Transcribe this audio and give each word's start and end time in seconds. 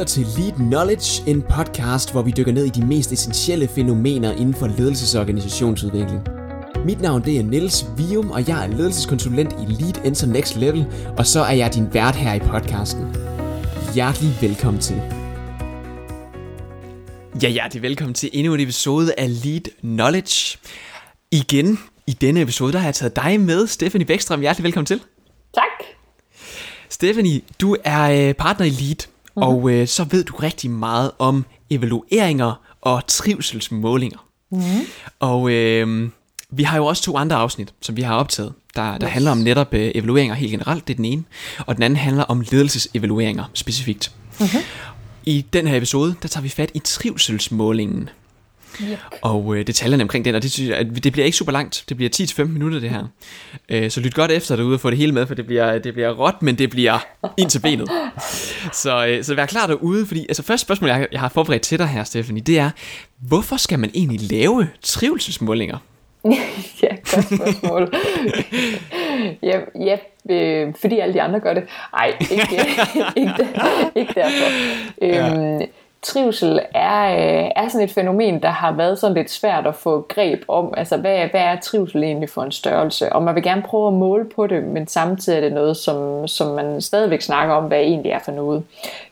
lytter 0.00 0.12
til 0.12 0.26
Lead 0.42 0.52
Knowledge, 0.52 1.30
en 1.30 1.42
podcast, 1.42 2.12
hvor 2.12 2.22
vi 2.22 2.30
dykker 2.30 2.52
ned 2.52 2.64
i 2.64 2.68
de 2.68 2.86
mest 2.86 3.12
essentielle 3.12 3.68
fænomener 3.68 4.32
inden 4.32 4.54
for 4.54 4.66
ledelses- 4.66 5.16
og 5.16 5.20
organisationsudvikling. 5.20 6.20
Mit 6.84 7.00
navn 7.00 7.24
det 7.24 7.38
er 7.38 7.42
Niels 7.42 7.84
Vium, 7.96 8.30
og 8.30 8.48
jeg 8.48 8.64
er 8.64 8.76
ledelseskonsulent 8.76 9.52
i 9.52 9.72
Lead 9.72 10.04
Enter 10.04 10.26
Next 10.26 10.56
Level, 10.56 10.86
og 11.18 11.26
så 11.26 11.40
er 11.40 11.52
jeg 11.52 11.74
din 11.74 11.94
vært 11.94 12.14
her 12.16 12.34
i 12.34 12.38
podcasten. 12.38 13.16
Hjertelig 13.94 14.36
velkommen 14.40 14.82
til. 14.82 15.02
Ja, 17.42 17.48
hjertelig 17.48 17.82
velkommen 17.82 18.14
til 18.14 18.30
endnu 18.32 18.54
en 18.54 18.60
episode 18.60 19.14
af 19.18 19.44
Lead 19.44 19.80
Knowledge. 19.80 20.58
Igen, 21.30 21.78
i 22.06 22.12
denne 22.12 22.40
episode, 22.40 22.72
der 22.72 22.78
har 22.78 22.86
jeg 22.86 22.94
taget 22.94 23.16
dig 23.16 23.40
med, 23.40 23.66
Stephanie 23.66 24.06
Bækstrøm. 24.06 24.40
Hjertelig 24.40 24.64
velkommen 24.64 24.86
til. 24.86 25.00
Tak. 25.54 25.86
Stephanie, 26.88 27.40
du 27.60 27.76
er 27.84 28.28
øh, 28.28 28.34
partner 28.34 28.66
i 28.66 28.70
Lead, 28.70 29.06
mm-hmm. 29.40 29.56
og 29.56 29.70
øh, 29.70 29.88
så 29.88 30.04
ved 30.04 30.24
du 30.24 30.36
rigtig 30.36 30.70
meget 30.70 31.10
om 31.18 31.44
evalueringer 31.70 32.60
og 32.80 33.06
trivselsmålinger. 33.06 34.18
Mm-hmm. 34.50 34.80
Og 35.20 35.50
øh, 35.50 36.10
vi 36.50 36.62
har 36.62 36.76
jo 36.76 36.86
også 36.86 37.02
to 37.02 37.16
andre 37.16 37.36
afsnit, 37.36 37.74
som 37.80 37.96
vi 37.96 38.02
har 38.02 38.14
optaget, 38.16 38.52
der, 38.76 38.98
der 38.98 39.06
yes. 39.08 39.12
handler 39.12 39.30
om 39.30 39.38
netop 39.38 39.74
øh, 39.74 39.92
evalueringer 39.94 40.34
helt 40.34 40.50
generelt, 40.50 40.88
det 40.88 40.94
er 40.94 40.96
den 40.96 41.04
ene, 41.04 41.24
og 41.58 41.74
den 41.74 41.82
anden 41.82 41.96
handler 41.96 42.24
om 42.24 42.40
ledelsesevalueringer 42.50 43.44
specifikt. 43.54 44.12
Mm-hmm. 44.40 44.60
I 45.24 45.46
den 45.52 45.66
her 45.66 45.76
episode, 45.76 46.14
der 46.22 46.28
tager 46.28 46.42
vi 46.42 46.48
fat 46.48 46.70
i 46.74 46.78
trivselsmålingen. 46.78 48.08
Yep. 48.82 48.98
Og 49.22 49.56
øh, 49.56 49.66
detaljerne 49.66 50.02
omkring 50.02 50.24
den, 50.24 50.34
og 50.34 50.42
det, 50.42 50.52
synes 50.52 50.70
jeg, 50.70 50.78
at 50.78 51.04
det 51.04 51.12
bliver 51.12 51.24
ikke 51.24 51.36
super 51.36 51.52
langt. 51.52 51.84
Det 51.88 51.96
bliver 51.96 52.10
10-15 52.16 52.44
minutter 52.44 52.80
det 52.80 52.90
her. 52.90 53.04
Øh, 53.68 53.90
så 53.90 54.00
lyt 54.00 54.14
godt 54.14 54.30
efter 54.30 54.56
derude 54.56 54.74
og 54.74 54.80
få 54.80 54.90
det 54.90 54.98
hele 54.98 55.12
med, 55.12 55.26
for 55.26 55.34
det 55.34 55.46
bliver, 55.46 55.78
det 55.78 55.94
bliver 55.94 56.10
råt, 56.12 56.42
men 56.42 56.58
det 56.58 56.70
bliver 56.70 56.98
ind 57.36 57.50
til 57.50 57.60
benet. 57.60 57.90
Så, 58.72 59.06
øh, 59.06 59.24
så 59.24 59.34
vær 59.34 59.46
klar 59.46 59.66
derude, 59.66 60.06
fordi 60.06 60.20
altså 60.28 60.42
første 60.42 60.64
spørgsmål, 60.66 60.90
jeg, 60.90 61.06
jeg 61.12 61.20
har 61.20 61.28
forberedt 61.28 61.62
til 61.62 61.78
dig 61.78 61.86
her, 61.86 62.04
Stephanie, 62.04 62.42
det 62.42 62.58
er, 62.58 62.70
hvorfor 63.18 63.56
skal 63.56 63.78
man 63.78 63.90
egentlig 63.94 64.20
lave 64.30 64.68
trivselsmålinger? 64.82 65.78
ja, 66.82 66.88
godt 67.14 67.26
spørgsmål. 67.34 67.94
ja, 69.42 69.60
ja 69.80 69.96
øh, 70.30 70.74
fordi 70.80 70.98
alle 70.98 71.14
de 71.14 71.22
andre 71.22 71.40
gør 71.40 71.54
det. 71.54 71.64
Nej, 71.92 72.16
ikke, 72.20 72.32
ikke, 73.22 73.48
ikke 73.94 74.12
derfor. 74.14 74.50
Ja. 75.02 75.58
Trivsel 76.02 76.60
er, 76.74 77.12
øh, 77.12 77.50
er 77.56 77.68
sådan 77.68 77.84
et 77.84 77.92
fænomen, 77.92 78.42
der 78.42 78.48
har 78.48 78.72
været 78.72 78.98
sådan 78.98 79.16
lidt 79.16 79.30
svært 79.30 79.66
at 79.66 79.74
få 79.74 80.06
greb 80.08 80.42
om. 80.48 80.74
Altså, 80.76 80.96
hvad, 80.96 81.26
hvad 81.26 81.40
er 81.40 81.56
trivsel 81.60 82.02
egentlig 82.02 82.28
for 82.28 82.42
en 82.42 82.52
størrelse? 82.52 83.12
Og 83.12 83.22
man 83.22 83.34
vil 83.34 83.42
gerne 83.42 83.62
prøve 83.62 83.88
at 83.88 83.94
måle 83.94 84.24
på 84.36 84.46
det, 84.46 84.64
men 84.64 84.86
samtidig 84.86 85.36
er 85.36 85.40
det 85.40 85.52
noget, 85.52 85.76
som, 85.76 86.28
som 86.28 86.54
man 86.54 86.80
stadigvæk 86.80 87.20
snakker 87.20 87.54
om, 87.54 87.64
hvad 87.64 87.78
det 87.78 87.86
egentlig 87.86 88.12
er 88.12 88.18
for 88.18 88.32
noget. 88.32 88.62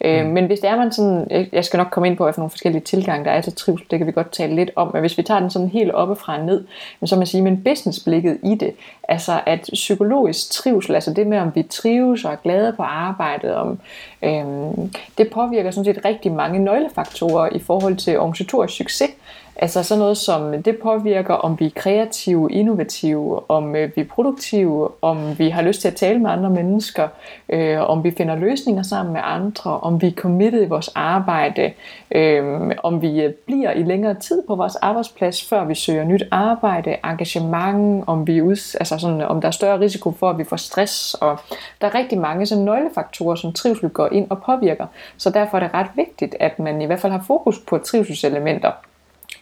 Øh, 0.00 0.24
mm. 0.24 0.30
Men 0.30 0.46
hvis 0.46 0.60
det 0.60 0.70
er 0.70 0.76
man 0.76 0.92
sådan, 0.92 1.48
jeg 1.52 1.64
skal 1.64 1.78
nok 1.78 1.88
komme 1.90 2.06
ind 2.06 2.16
på, 2.16 2.24
hvad 2.24 2.32
for 2.32 2.40
nogle 2.40 2.50
forskellige 2.50 2.82
tilgange 2.82 3.24
der 3.24 3.30
er 3.30 3.40
til 3.40 3.52
trivsel, 3.52 3.86
det 3.90 3.98
kan 3.98 4.06
vi 4.06 4.12
godt 4.12 4.32
tale 4.32 4.54
lidt 4.54 4.70
om, 4.76 4.90
men 4.92 5.00
hvis 5.00 5.18
vi 5.18 5.22
tager 5.22 5.40
den 5.40 5.50
sådan 5.50 5.68
helt 5.68 5.92
oppefra 5.92 6.38
og 6.38 6.44
ned, 6.44 6.64
så 7.04 7.16
man 7.16 7.26
sige, 7.26 7.42
men 7.42 7.64
businessblikket 7.64 8.38
i 8.42 8.54
det, 8.54 8.72
altså 9.08 9.40
at 9.46 9.70
psykologisk 9.72 10.50
trivsel, 10.50 10.94
altså 10.94 11.12
det 11.12 11.26
med, 11.26 11.38
om 11.38 11.54
vi 11.54 11.62
trives 11.62 12.24
og 12.24 12.32
er 12.32 12.36
glade 12.36 12.72
på 12.72 12.82
arbejdet, 12.82 13.54
om, 13.54 13.80
øhm, 14.22 14.92
det 15.18 15.30
påvirker 15.30 15.70
sådan 15.70 15.94
set 15.94 16.04
rigtig 16.04 16.32
mange 16.32 16.58
nøglefaktorer 16.58 17.48
i 17.52 17.58
forhold 17.58 17.96
til 17.96 18.18
organisatorisk 18.18 18.74
succes. 18.76 19.10
Altså 19.60 19.82
sådan 19.82 19.98
noget 19.98 20.16
som, 20.16 20.62
det 20.62 20.78
påvirker, 20.82 21.34
om 21.34 21.60
vi 21.60 21.66
er 21.66 21.70
kreative, 21.74 22.52
innovative, 22.52 23.50
om 23.50 23.76
øh, 23.76 23.90
vi 23.96 24.00
er 24.00 24.04
produktive, 24.04 24.88
om 25.02 25.38
vi 25.38 25.48
har 25.48 25.62
lyst 25.62 25.80
til 25.80 25.88
at 25.88 25.94
tale 25.94 26.18
med 26.18 26.30
andre 26.30 26.50
mennesker, 26.50 27.08
øh, 27.48 27.90
om 27.90 28.04
vi 28.04 28.10
finder 28.10 28.36
løsninger 28.36 28.82
sammen 28.82 29.12
med 29.12 29.20
andre, 29.24 29.80
om 29.80 30.02
vi 30.02 30.06
er 30.06 30.12
committed 30.12 30.62
i 30.62 30.68
vores 30.68 30.90
arbejde, 30.94 31.72
øh, 32.10 32.70
om 32.82 33.02
vi 33.02 33.22
øh, 33.22 33.32
bliver 33.46 33.70
i 33.70 33.82
længere 33.82 34.14
tid 34.14 34.42
på 34.46 34.54
vores 34.54 34.76
arbejdsplads, 34.76 35.48
før 35.48 35.64
vi 35.64 35.74
søger 35.74 36.04
nyt 36.04 36.22
arbejde, 36.30 36.96
engagement, 37.04 38.04
om, 38.06 38.26
vi 38.26 38.42
ud, 38.42 38.76
altså 38.80 38.98
sådan, 38.98 39.20
om 39.20 39.40
der 39.40 39.48
er 39.48 39.52
større 39.52 39.80
risiko 39.80 40.10
for, 40.10 40.30
at 40.30 40.38
vi 40.38 40.44
får 40.44 40.56
stress, 40.56 41.14
og 41.14 41.38
der 41.80 41.86
er 41.86 41.94
rigtig 41.94 42.18
mange 42.18 42.46
sådan 42.46 42.64
nøglefaktorer, 42.64 43.34
som 43.34 43.52
trivsel 43.52 43.88
går 43.88 44.08
ind 44.12 44.26
og 44.30 44.42
påvirker. 44.42 44.86
Så 45.16 45.30
derfor 45.30 45.56
er 45.56 45.60
det 45.60 45.74
ret 45.74 45.90
vigtigt, 45.94 46.36
at 46.40 46.58
man 46.58 46.82
i 46.82 46.84
hvert 46.84 47.00
fald 47.00 47.12
har 47.12 47.24
fokus 47.26 47.58
på 47.58 47.78
trivselselementer 47.78 48.70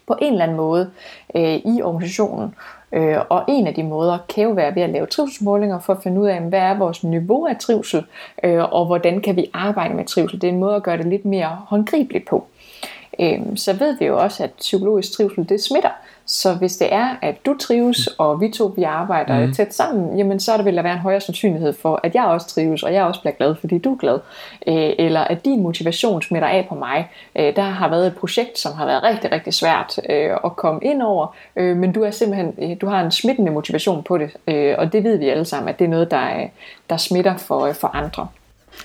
på 0.07 0.17
en 0.23 0.33
eller 0.33 0.45
anden 0.45 0.57
måde 0.57 0.91
øh, 1.37 1.55
i 1.55 1.83
organisationen. 1.83 2.55
Øh, 2.93 3.17
og 3.29 3.45
en 3.49 3.67
af 3.67 3.75
de 3.75 3.83
måder 3.83 4.19
kan 4.29 4.45
jo 4.45 4.51
være 4.51 4.75
ved 4.75 4.83
at 4.83 4.91
lave 4.91 5.07
trivselsmålinger 5.07 5.79
for 5.79 5.93
at 5.93 6.03
finde 6.03 6.21
ud 6.21 6.27
af, 6.27 6.41
hvad 6.41 6.59
er 6.59 6.79
vores 6.79 7.05
niveau 7.05 7.47
af 7.47 7.57
trivsel, 7.57 8.05
øh, 8.45 8.73
og 8.73 8.87
hvordan 8.87 9.21
kan 9.21 9.37
vi 9.37 9.51
arbejde 9.53 9.95
med 9.95 10.05
trivsel. 10.05 10.41
Det 10.41 10.49
er 10.49 10.53
en 10.53 10.61
måde 10.61 10.77
at 10.77 10.83
gøre 10.83 10.99
det 10.99 11.07
lidt 11.07 11.25
mere 11.25 11.59
håndgribeligt 11.67 12.29
på. 12.29 12.47
Øh, 13.21 13.57
så 13.57 13.73
ved 13.73 13.99
vi 13.99 14.05
jo 14.05 14.19
også, 14.19 14.45
at 14.45 14.51
psykologisk 14.51 15.13
trivsel 15.13 15.49
det 15.49 15.63
smitter. 15.63 15.91
Så 16.29 16.55
hvis 16.55 16.77
det 16.77 16.93
er, 16.93 17.17
at 17.23 17.47
du 17.47 17.57
trives, 17.61 18.07
og 18.07 18.41
vi 18.41 18.51
to 18.51 18.73
vi 18.77 18.83
arbejder 18.83 19.47
mm. 19.47 19.53
tæt 19.53 19.75
sammen, 19.75 20.19
jamen 20.19 20.41
så 20.41 20.53
er 20.53 20.57
der 20.57 20.65
vil 20.65 20.77
der 20.77 20.83
være 20.83 20.93
en 20.93 20.99
højere 20.99 21.21
sandsynlighed 21.21 21.73
for, 21.73 22.01
at 22.03 22.15
jeg 22.15 22.25
også 22.25 22.47
trives, 22.47 22.83
og 22.83 22.93
jeg 22.93 23.05
også 23.05 23.21
bliver 23.21 23.35
glad, 23.35 23.55
fordi 23.61 23.79
du 23.79 23.93
er 23.93 23.97
glad. 23.97 24.19
Øh, 24.67 24.93
eller 24.99 25.21
at 25.21 25.45
din 25.45 25.63
motivation 25.63 26.23
smitter 26.23 26.49
af 26.49 26.67
på 26.69 26.75
mig. 26.75 27.11
Øh, 27.37 27.57
der 27.57 27.63
har 27.63 27.89
været 27.89 28.07
et 28.07 28.17
projekt, 28.17 28.59
som 28.59 28.73
har 28.73 28.87
været 28.87 29.03
rigtig, 29.03 29.33
rigtig 29.33 29.55
svært 29.55 30.01
øh, 30.11 30.31
at 30.45 30.57
komme 30.57 30.81
ind 30.83 31.03
over, 31.03 31.37
øh, 31.57 31.77
men 31.77 31.93
du 31.93 32.03
er 32.03 32.11
simpelthen, 32.11 32.55
øh, 32.59 32.77
du 32.81 32.87
har 32.87 33.05
en 33.05 33.11
smittende 33.11 33.53
motivation 33.53 34.03
på 34.03 34.19
det, 34.19 34.31
øh, 34.49 34.75
og 34.79 34.93
det 34.93 35.05
ved 35.05 35.17
vi 35.17 35.29
alle 35.29 35.45
sammen, 35.45 35.69
at 35.69 35.79
det 35.79 35.85
er 35.85 35.89
noget, 35.89 36.11
der, 36.11 36.49
der 36.91 36.97
smitter 36.97 37.37
for, 37.37 37.73
for 37.73 37.89
andre. 37.89 38.29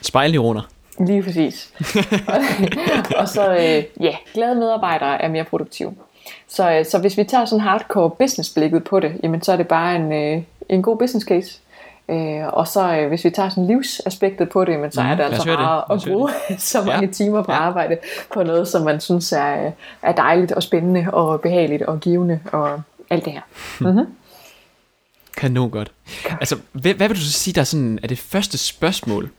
Spejlneuroner. 0.01 0.61
Lige 0.99 1.23
præcis. 1.23 1.73
og, 3.19 3.29
så, 3.29 3.51
øh, 3.51 4.03
ja, 4.05 4.15
glade 4.33 4.55
medarbejdere 4.55 5.21
er 5.21 5.27
mere 5.27 5.43
produktive. 5.43 5.93
Så, 6.47 6.71
øh, 6.71 6.85
så 6.85 6.99
hvis 6.99 7.17
vi 7.17 7.23
tager 7.23 7.45
sådan 7.45 7.63
hardcore 7.63 8.09
businessblikket 8.09 8.83
på 8.83 8.99
det, 8.99 9.13
jamen 9.23 9.41
så 9.41 9.51
er 9.51 9.57
det 9.57 9.67
bare 9.67 9.95
en, 9.95 10.11
øh, 10.11 10.43
en 10.69 10.81
god 10.81 10.97
business 10.97 11.27
case. 11.27 11.59
Øh, 12.09 12.47
og 12.47 12.67
så 12.67 12.97
øh, 12.97 13.07
hvis 13.07 13.25
vi 13.25 13.29
tager 13.29 13.49
sådan 13.49 13.67
livsaspektet 13.67 14.49
på 14.49 14.65
det, 14.65 14.79
men 14.79 14.91
så 14.91 15.01
er 15.01 15.07
mhm, 15.07 15.17
det 15.17 15.23
altså 15.23 15.45
meget 15.45 15.83
at 15.91 16.01
bruge 16.07 16.29
så 16.57 16.81
mange 16.81 17.05
ja. 17.05 17.11
timer 17.11 17.43
på 17.43 17.51
ja. 17.51 17.57
arbejde 17.57 17.97
på 18.33 18.43
noget, 18.43 18.67
som 18.67 18.81
man 18.81 19.01
synes 19.01 19.31
er, 19.31 19.71
er 20.01 20.11
dejligt 20.11 20.51
og 20.51 20.63
spændende 20.63 21.07
og 21.13 21.41
behageligt 21.41 21.81
og 21.81 21.99
givende 21.99 22.39
og 22.51 22.81
alt 23.09 23.25
det 23.25 23.33
her. 23.33 23.41
Mm-hmm. 23.79 24.05
Kanon 25.37 25.69
godt. 25.69 25.91
Altså, 26.39 26.57
hvad, 26.71 26.93
hvad 26.93 27.07
vil 27.07 27.17
du 27.17 27.21
så 27.21 27.31
sige, 27.31 27.53
der 27.53 27.61
er, 27.61 27.65
sådan, 27.65 27.99
er 28.03 28.07
det 28.07 28.19
første 28.19 28.57
spørgsmål? 28.57 29.29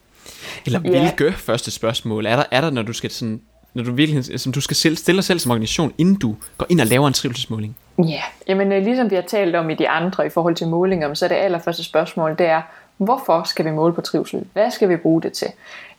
Eller 0.66 0.80
ja. 0.84 0.90
hvilke 0.90 1.32
første 1.32 1.70
spørgsmål 1.70 2.26
er 2.26 2.36
der, 2.36 2.44
er 2.50 2.60
der, 2.60 2.70
når 2.70 2.82
du 2.82 2.92
skal 2.92 3.10
sådan 3.10 3.40
når 3.74 3.84
du 3.84 3.92
virkelig, 3.92 4.40
som 4.40 4.52
du 4.52 4.60
skal 4.60 4.76
selv, 4.76 4.96
stille 4.96 5.16
dig 5.16 5.24
selv 5.24 5.38
som 5.38 5.50
organisation, 5.50 5.92
inden 5.98 6.14
du 6.14 6.36
går 6.58 6.66
ind 6.68 6.80
og 6.80 6.86
laver 6.86 7.06
en 7.06 7.12
trivselsmåling? 7.12 7.76
Ja, 7.98 8.22
jamen 8.48 8.72
øh, 8.72 8.82
ligesom 8.82 9.10
vi 9.10 9.14
har 9.14 9.22
talt 9.22 9.56
om 9.56 9.70
i 9.70 9.74
de 9.74 9.88
andre 9.88 10.26
i 10.26 10.30
forhold 10.30 10.54
til 10.54 10.68
målinger, 10.68 11.14
så 11.14 11.24
er 11.24 11.28
det 11.28 11.36
allerførste 11.36 11.84
spørgsmål, 11.84 12.36
det 12.38 12.46
er, 12.46 12.62
hvorfor 12.96 13.42
skal 13.42 13.64
vi 13.64 13.70
måle 13.70 13.94
på 13.94 14.00
trivsel? 14.00 14.44
Hvad 14.52 14.70
skal 14.70 14.88
vi 14.88 14.96
bruge 14.96 15.22
det 15.22 15.32
til? 15.32 15.48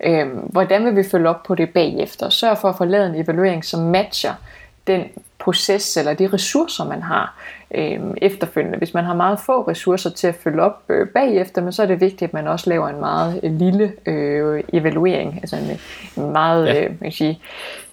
Øhm, 0.04 0.30
hvordan 0.30 0.86
vil 0.86 0.96
vi 0.96 1.04
følge 1.04 1.30
op 1.30 1.44
på 1.44 1.56
det 1.56 1.70
bagefter? 1.70 2.30
Sørg 2.30 2.58
for 2.58 2.70
at 2.70 2.78
få 2.78 2.86
lavet 2.86 3.08
en 3.08 3.16
evaluering, 3.16 3.66
som 3.66 3.80
matcher 3.80 4.34
den 4.88 5.04
proces 5.44 5.98
eller 5.98 6.14
de 6.14 6.30
ressourcer, 6.34 6.86
man 6.86 7.02
har 7.02 7.36
øh, 7.76 8.00
efterfølgende. 8.18 8.78
Hvis 8.78 8.94
man 8.94 9.04
har 9.04 9.14
meget 9.14 9.40
få 9.40 9.62
ressourcer 9.62 10.10
til 10.10 10.28
at 10.28 10.36
følge 10.36 10.62
op 10.62 10.84
øh, 10.90 11.08
bagefter, 11.08 11.62
men 11.62 11.72
så 11.72 11.84
er 11.84 11.88
det 11.88 12.02
vigtigt, 12.02 12.22
at 12.22 12.34
man 12.34 12.48
også 12.48 12.70
laver 12.70 12.90
en 12.90 13.00
meget 13.00 13.40
øh, 13.44 13.52
lille 13.52 13.94
øh, 14.06 14.64
evaluering, 14.74 15.40
altså 15.42 15.56
en, 15.56 15.80
en 16.24 16.32
meget, 16.32 16.68
ja. 16.68 16.84
øh, 16.84 16.90
man 16.90 16.98
kan 17.00 17.12
sige, 17.12 17.40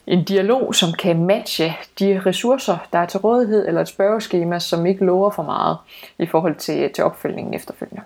en 0.07 0.25
dialog, 0.25 0.75
som 0.75 0.93
kan 0.93 1.25
matche 1.25 1.77
de 1.99 2.23
ressourcer, 2.27 2.77
der 2.93 2.99
er 2.99 3.07
til 3.07 3.21
rådighed, 3.21 3.69
eller 3.69 3.81
et 3.81 3.89
spørgeskema, 3.89 4.59
som 4.59 4.87
ikke 4.87 5.05
lover 5.05 5.31
for 5.31 5.43
meget 5.43 5.77
i 6.19 6.27
forhold 6.27 6.55
til, 6.55 6.91
til 6.95 7.05
opfølgningen 7.05 7.55
efterfølgende. 7.55 8.03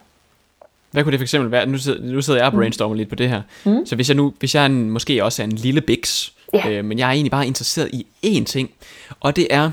Hvad 0.91 1.03
kunne 1.03 1.13
det 1.13 1.21
for 1.21 1.25
eksempel 1.25 1.51
være? 1.51 1.67
Nu 1.67 1.79
sidder, 1.79 2.13
nu 2.13 2.23
sidder 2.23 2.41
jeg 2.41 2.47
og 2.47 2.53
mm. 2.53 2.59
brainstormer 2.59 2.95
mm. 2.95 2.99
lidt 2.99 3.09
på 3.09 3.15
det 3.15 3.29
her. 3.29 3.43
Mm. 3.65 3.87
Så 3.87 3.97
hvis 3.97 4.09
jeg 4.09 4.17
nu, 4.17 4.33
hvis 4.39 4.55
jeg 4.55 4.63
er 4.63 4.67
en, 4.67 4.91
måske 4.91 5.25
også 5.25 5.43
er 5.43 5.45
en 5.45 5.53
lille 5.53 5.81
biks, 5.81 6.35
Ja. 6.55 6.71
Øh, 6.71 6.85
men 6.85 6.99
jeg 6.99 7.09
er 7.09 7.13
egentlig 7.13 7.31
bare 7.31 7.47
interesseret 7.47 7.91
i 7.93 8.07
én 8.27 8.45
ting, 8.45 8.71
og 9.21 9.37
det 9.37 9.47
er, 9.51 9.71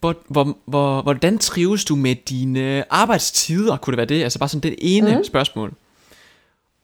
hvor, 0.00 0.16
hvor, 0.28 0.56
hvor, 0.64 1.02
hvordan 1.02 1.38
trives 1.38 1.84
du 1.84 1.96
med 1.96 2.14
dine 2.14 2.84
arbejdstider, 2.92 3.76
kunne 3.76 3.92
det 3.92 3.96
være 3.96 4.18
det? 4.18 4.22
Altså 4.22 4.38
bare 4.38 4.48
sådan 4.48 4.70
det 4.70 4.74
ene 4.78 5.16
mm. 5.16 5.24
spørgsmål. 5.24 5.72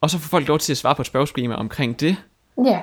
Og 0.01 0.11
så 0.11 0.19
får 0.19 0.29
folk 0.29 0.49
lov 0.49 0.59
til 0.59 0.73
at 0.73 0.77
svare 0.77 0.95
på 0.95 1.03
et 1.03 1.07
spørgeskema 1.07 1.55
omkring 1.55 2.01
det. 2.01 2.17
Ja. 2.65 2.81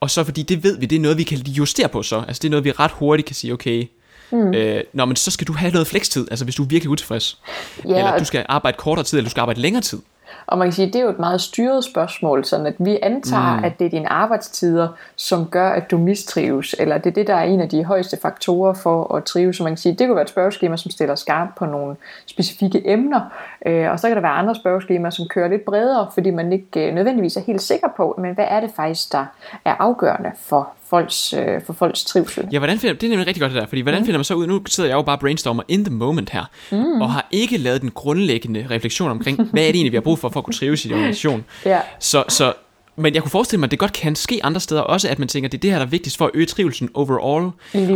Og 0.00 0.10
så 0.10 0.24
fordi 0.24 0.42
det 0.42 0.62
ved 0.62 0.78
vi, 0.78 0.86
det 0.86 0.96
er 0.96 1.00
noget 1.00 1.18
vi 1.18 1.22
kan 1.22 1.38
justere 1.38 1.88
på 1.88 2.02
så. 2.02 2.24
Altså 2.28 2.40
det 2.42 2.48
er 2.48 2.50
noget 2.50 2.64
vi 2.64 2.72
ret 2.72 2.90
hurtigt 2.90 3.26
kan 3.26 3.34
sige, 3.36 3.52
okay, 3.52 3.88
Mm. 4.30 4.54
Øh, 4.54 4.84
nå, 4.92 5.04
men 5.04 5.16
så 5.16 5.30
skal 5.30 5.46
du 5.46 5.52
have 5.52 5.72
noget 5.72 5.86
flekstid, 5.86 6.26
altså 6.30 6.44
hvis 6.44 6.54
du 6.54 6.62
er 6.62 6.66
virkelig 6.66 6.90
utilfreds. 6.90 7.40
Ja, 7.84 7.98
eller 7.98 8.18
du 8.18 8.24
skal 8.24 8.46
arbejde 8.48 8.76
kortere 8.76 9.04
tid, 9.04 9.18
eller 9.18 9.28
du 9.28 9.30
skal 9.30 9.40
arbejde 9.40 9.60
længere 9.60 9.82
tid. 9.82 9.98
Og 10.46 10.58
man 10.58 10.66
kan 10.66 10.72
sige, 10.72 10.86
at 10.86 10.92
det 10.92 10.98
er 10.98 11.04
jo 11.04 11.10
et 11.10 11.18
meget 11.18 11.40
styret 11.40 11.84
spørgsmål, 11.84 12.44
sådan 12.44 12.66
at 12.66 12.74
vi 12.78 12.98
antager, 13.02 13.56
mm. 13.56 13.64
at 13.64 13.78
det 13.78 13.84
er 13.84 13.90
dine 13.90 14.12
arbejdstider, 14.12 14.88
som 15.16 15.46
gør, 15.46 15.68
at 15.68 15.90
du 15.90 15.98
mistrives, 15.98 16.74
eller 16.78 16.98
det 16.98 17.10
er 17.10 17.14
det, 17.14 17.26
der 17.26 17.34
er 17.34 17.44
en 17.44 17.60
af 17.60 17.68
de 17.68 17.84
højeste 17.84 18.18
faktorer 18.22 18.74
for 18.74 19.14
at 19.14 19.24
trives. 19.24 19.56
Så 19.56 19.62
man 19.62 19.72
kan 19.72 19.76
sige, 19.76 19.92
at 19.92 19.98
det 19.98 20.06
kunne 20.06 20.16
være 20.16 20.22
et 20.22 20.28
spørgeskema, 20.28 20.76
som 20.76 20.90
stiller 20.90 21.14
skarpt 21.14 21.54
på 21.54 21.66
nogle 21.66 21.96
specifikke 22.26 22.90
emner, 22.90 23.20
øh, 23.66 23.90
og 23.90 24.00
så 24.00 24.08
kan 24.08 24.16
der 24.16 24.22
være 24.22 24.32
andre 24.32 24.54
spørgeskemaer, 24.54 25.10
som 25.10 25.28
kører 25.28 25.48
lidt 25.48 25.64
bredere, 25.64 26.08
fordi 26.14 26.30
man 26.30 26.52
ikke 26.52 26.88
øh, 26.88 26.94
nødvendigvis 26.94 27.36
er 27.36 27.40
helt 27.40 27.62
sikker 27.62 27.88
på, 27.96 28.14
men 28.18 28.34
hvad 28.34 28.46
er 28.48 28.60
det 28.60 28.70
faktisk, 28.76 29.12
der 29.12 29.24
er 29.64 29.74
afgørende 29.78 30.32
for, 30.36 30.72
folks, 30.90 31.32
øh, 31.32 31.62
for 31.66 31.72
folks 31.72 32.04
trivsel. 32.04 32.48
Ja, 32.52 32.58
hvordan 32.58 32.78
finder, 32.78 32.94
det 32.94 33.06
er 33.06 33.10
nemlig 33.10 33.26
rigtig 33.26 33.40
godt 33.40 33.52
det 33.52 33.60
der, 33.60 33.66
fordi 33.66 33.80
hvordan 33.80 34.00
mm. 34.00 34.06
finder 34.06 34.18
man 34.18 34.24
så 34.24 34.34
ud, 34.34 34.46
nu 34.46 34.62
sidder 34.66 34.90
jeg 34.90 34.96
jo 34.96 35.02
bare 35.02 35.18
brainstormer 35.18 35.62
in 35.68 35.84
the 35.84 35.94
moment 35.94 36.30
her, 36.30 36.44
mm. 36.72 37.00
og 37.00 37.12
har 37.12 37.28
ikke 37.30 37.58
lavet 37.58 37.82
den 37.82 37.90
grundlæggende 37.90 38.66
refleksion 38.70 39.10
omkring, 39.10 39.36
hvad 39.36 39.62
er 39.62 39.66
det 39.66 39.74
egentlig, 39.74 39.92
vi 39.92 39.96
har 39.96 40.02
brug 40.02 40.18
for, 40.18 40.28
for 40.28 40.40
at 40.40 40.44
kunne 40.44 40.54
trives 40.54 40.84
i 40.84 40.88
en 40.88 40.94
organisation. 40.94 41.44
ja. 41.64 41.80
Så, 42.00 42.24
så 42.28 42.52
men 42.98 43.14
jeg 43.14 43.22
kunne 43.22 43.30
forestille 43.30 43.60
mig, 43.60 43.66
at 43.66 43.70
det 43.70 43.78
godt 43.78 43.92
kan 43.92 44.16
ske 44.16 44.40
andre 44.42 44.60
steder 44.60 44.80
også, 44.80 45.08
at 45.08 45.18
man 45.18 45.28
tænker, 45.28 45.48
at 45.48 45.52
det 45.52 45.58
er 45.58 45.60
det 45.60 45.70
her, 45.70 45.78
der 45.78 45.86
er 45.86 45.90
vigtigst 45.90 46.18
for 46.18 46.24
at 46.24 46.30
øge 46.34 46.46
trivelsen 46.46 46.90
overall. 46.94 47.50